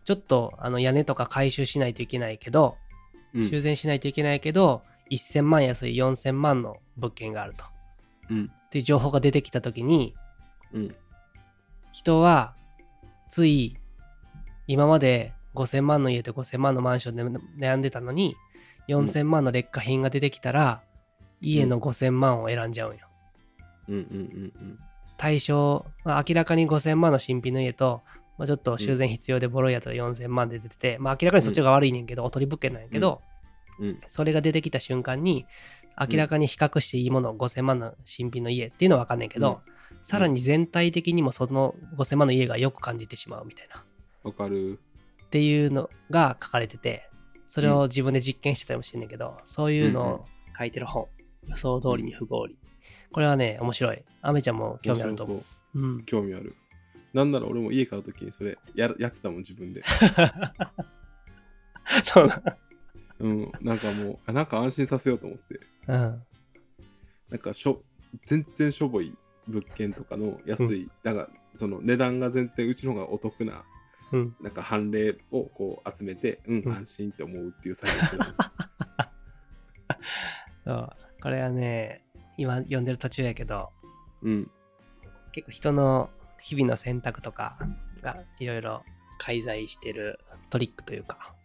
[0.06, 2.78] ちょっと、あの、屋根とか回収しないといけないけど、
[3.36, 7.66] うん修繕しないといけないけど、1000万安い4000万の物件があると。
[8.30, 10.16] うんっていう情報が出てきた時に、
[10.74, 10.96] うん
[11.94, 12.56] 人は
[13.30, 13.78] つい
[14.68, 17.24] 今まで5000万の家と5000万のマンションで
[17.58, 18.36] 悩んでたのに
[18.89, 20.82] 4000万の劣化品が出てきたら
[21.39, 23.08] 家の5000万を選んじゃうんよ。
[23.88, 23.96] うん。
[23.96, 24.80] うんうん
[25.16, 28.02] 対象、まあ、明らかに5000万の新品の家と、
[28.38, 33.22] まあ、ちょっと修繕必要でボロいやつが4000万で出てて、まあ、明らかにそっちが悪いねんけど、おとり物件なんやけど、
[33.80, 33.88] うん。
[33.88, 34.00] うん。
[34.10, 35.46] それが出てきた瞬間に
[35.98, 39.62] 明らかに比較していいもの、5000万の新品の家っていうのは分かんないけど、
[40.04, 43.84] さらに全体的にもその5000万の家がよく感じてしまうみたいな。
[44.24, 44.80] わかる。
[45.26, 47.10] っていうのが書かれてて
[47.54, 50.26] それを自分で実験してたりもしてんねんけど、そういうのを
[50.58, 51.06] 書いてる本、
[51.47, 52.58] 予想通りに不合理。
[53.12, 54.04] これはね面白い。
[54.24, 55.43] アメちゃんも興味あると思う。
[55.76, 55.80] う。
[55.80, 56.04] うん。
[56.06, 56.56] 興味ある。
[57.14, 59.84] なんなら俺も家買うときにそれやるやってたもん自分で。
[62.04, 62.28] そう。
[62.28, 62.41] な
[63.20, 63.51] うん。
[63.62, 65.60] なんかもうあなんか安心させようと思って。
[65.89, 66.24] うん。
[67.30, 67.84] なんかしょ
[68.24, 69.16] 全然しょぼい
[69.48, 73.64] 物件とかの安い、だからその値段が全然うちの方がお得な
[74.14, 74.36] うん。
[74.41, 76.74] なんか判例をこう集めてうん、うん。
[76.74, 78.26] 安心って思うっていう作業をするの
[80.66, 80.89] そう。
[81.22, 82.06] これはね
[82.38, 83.72] 今読んでる途中やけど
[84.22, 84.52] うん。
[85.32, 87.58] 結構人の日々の選択とか
[88.02, 88.84] がいろいろ
[89.18, 90.20] 介在してる
[90.50, 91.36] トリックというか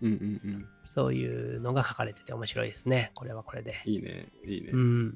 [0.00, 0.66] うんうんうん。
[0.82, 3.12] そういうのが書かれてて面白いですね。
[3.14, 3.80] これはこれで。
[3.84, 5.14] いいねいいね、うん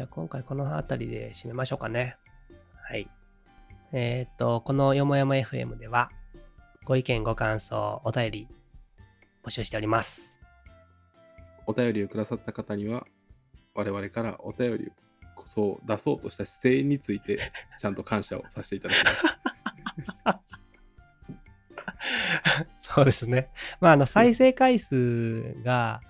[0.00, 2.16] じゃあ今回この辺りで締めましょうかね。
[2.88, 3.06] はい。
[3.92, 6.10] えーっとこのよもやま FM では
[6.86, 8.48] ご意見ご感想お便り
[9.44, 10.40] 募集しております。
[11.66, 13.06] お便りをくださった方には
[13.74, 14.90] 我々からお便りを
[15.34, 19.22] こそ出そうとした姿勢についてちゃんと感謝をさせていただきます。
[22.78, 23.50] そうですね。
[23.80, 26.00] まあ、あの、再生回数が、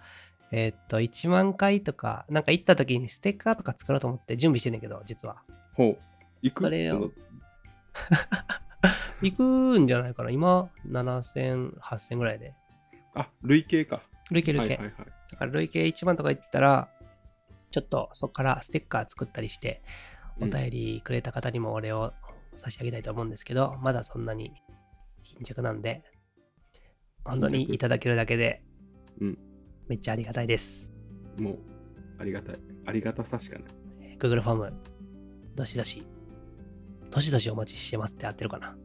[0.52, 5.42] えーっと、1万回とか、なんか行った時にステッカーとか作ろうと思って準備してんだけど、実は。
[5.74, 5.98] ほう。
[6.42, 6.64] 行く？
[6.64, 6.98] それを。
[7.00, 7.10] の。
[9.22, 10.30] 行くんじゃないかな。
[10.30, 12.54] 今、7000、8000ぐらいで。
[13.14, 14.02] あ累計か。
[14.30, 14.76] 累計累計。
[14.76, 15.06] はいはいはい。
[15.32, 16.88] だから累計1万とか行ったら、
[17.70, 19.82] ちょっとそこからステッカー作ったりして、
[20.40, 20.50] おうん。
[20.50, 22.12] 便りくれた方にもお礼を
[22.56, 24.52] 差し上げたいと思うんですけど、まだそんなに
[25.22, 26.02] 貧弱なんで、
[27.24, 28.62] 本当にいただけるだけで、
[29.20, 29.38] うん
[29.90, 30.92] めっちゃありがたいです。
[31.36, 31.58] もう
[32.20, 33.64] ありがたいありがたさしかない
[34.02, 34.72] えー Google フォーム、
[35.56, 36.06] どしどし、
[37.10, 38.76] どしどしお待ちしてますって合ってるかな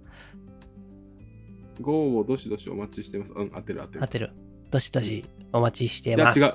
[1.79, 4.31] ？GO をどしどしお待ちしてますうん当てる当てる合ってる。
[4.71, 6.39] どしどしお待ちしていや、ます。
[6.39, 6.47] 違う。
[6.47, 6.53] 違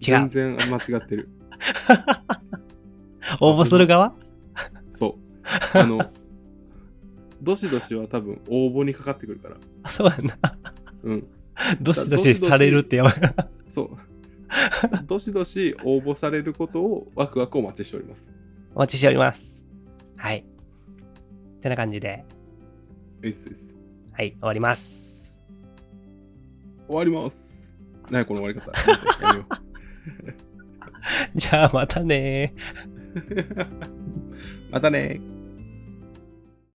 [0.00, 0.28] 全う。
[0.28, 1.28] 然間違ってる。
[3.40, 4.14] 応募する側？
[4.92, 5.18] そ
[5.74, 5.78] う。
[5.78, 6.12] あの、
[7.42, 9.56] どしどしは多分応募にかかってくるから。
[9.90, 10.38] そうやな。
[11.02, 11.26] うん。
[11.80, 13.14] どしどしされるってやばい。
[13.70, 13.90] そう。
[15.06, 18.32] どしどし応募されることをワクワクお待ちしております。
[18.74, 19.64] お待ちしております。
[20.16, 20.44] はい。
[21.60, 22.24] てな感じで、
[23.22, 23.76] ういっすういっす
[24.12, 25.38] はい、終わります。
[26.86, 27.36] 終わります。
[28.10, 28.72] 何やこの終わり方。
[31.34, 32.54] じゃあまたね
[33.14, 33.20] う
[34.72, 35.20] またね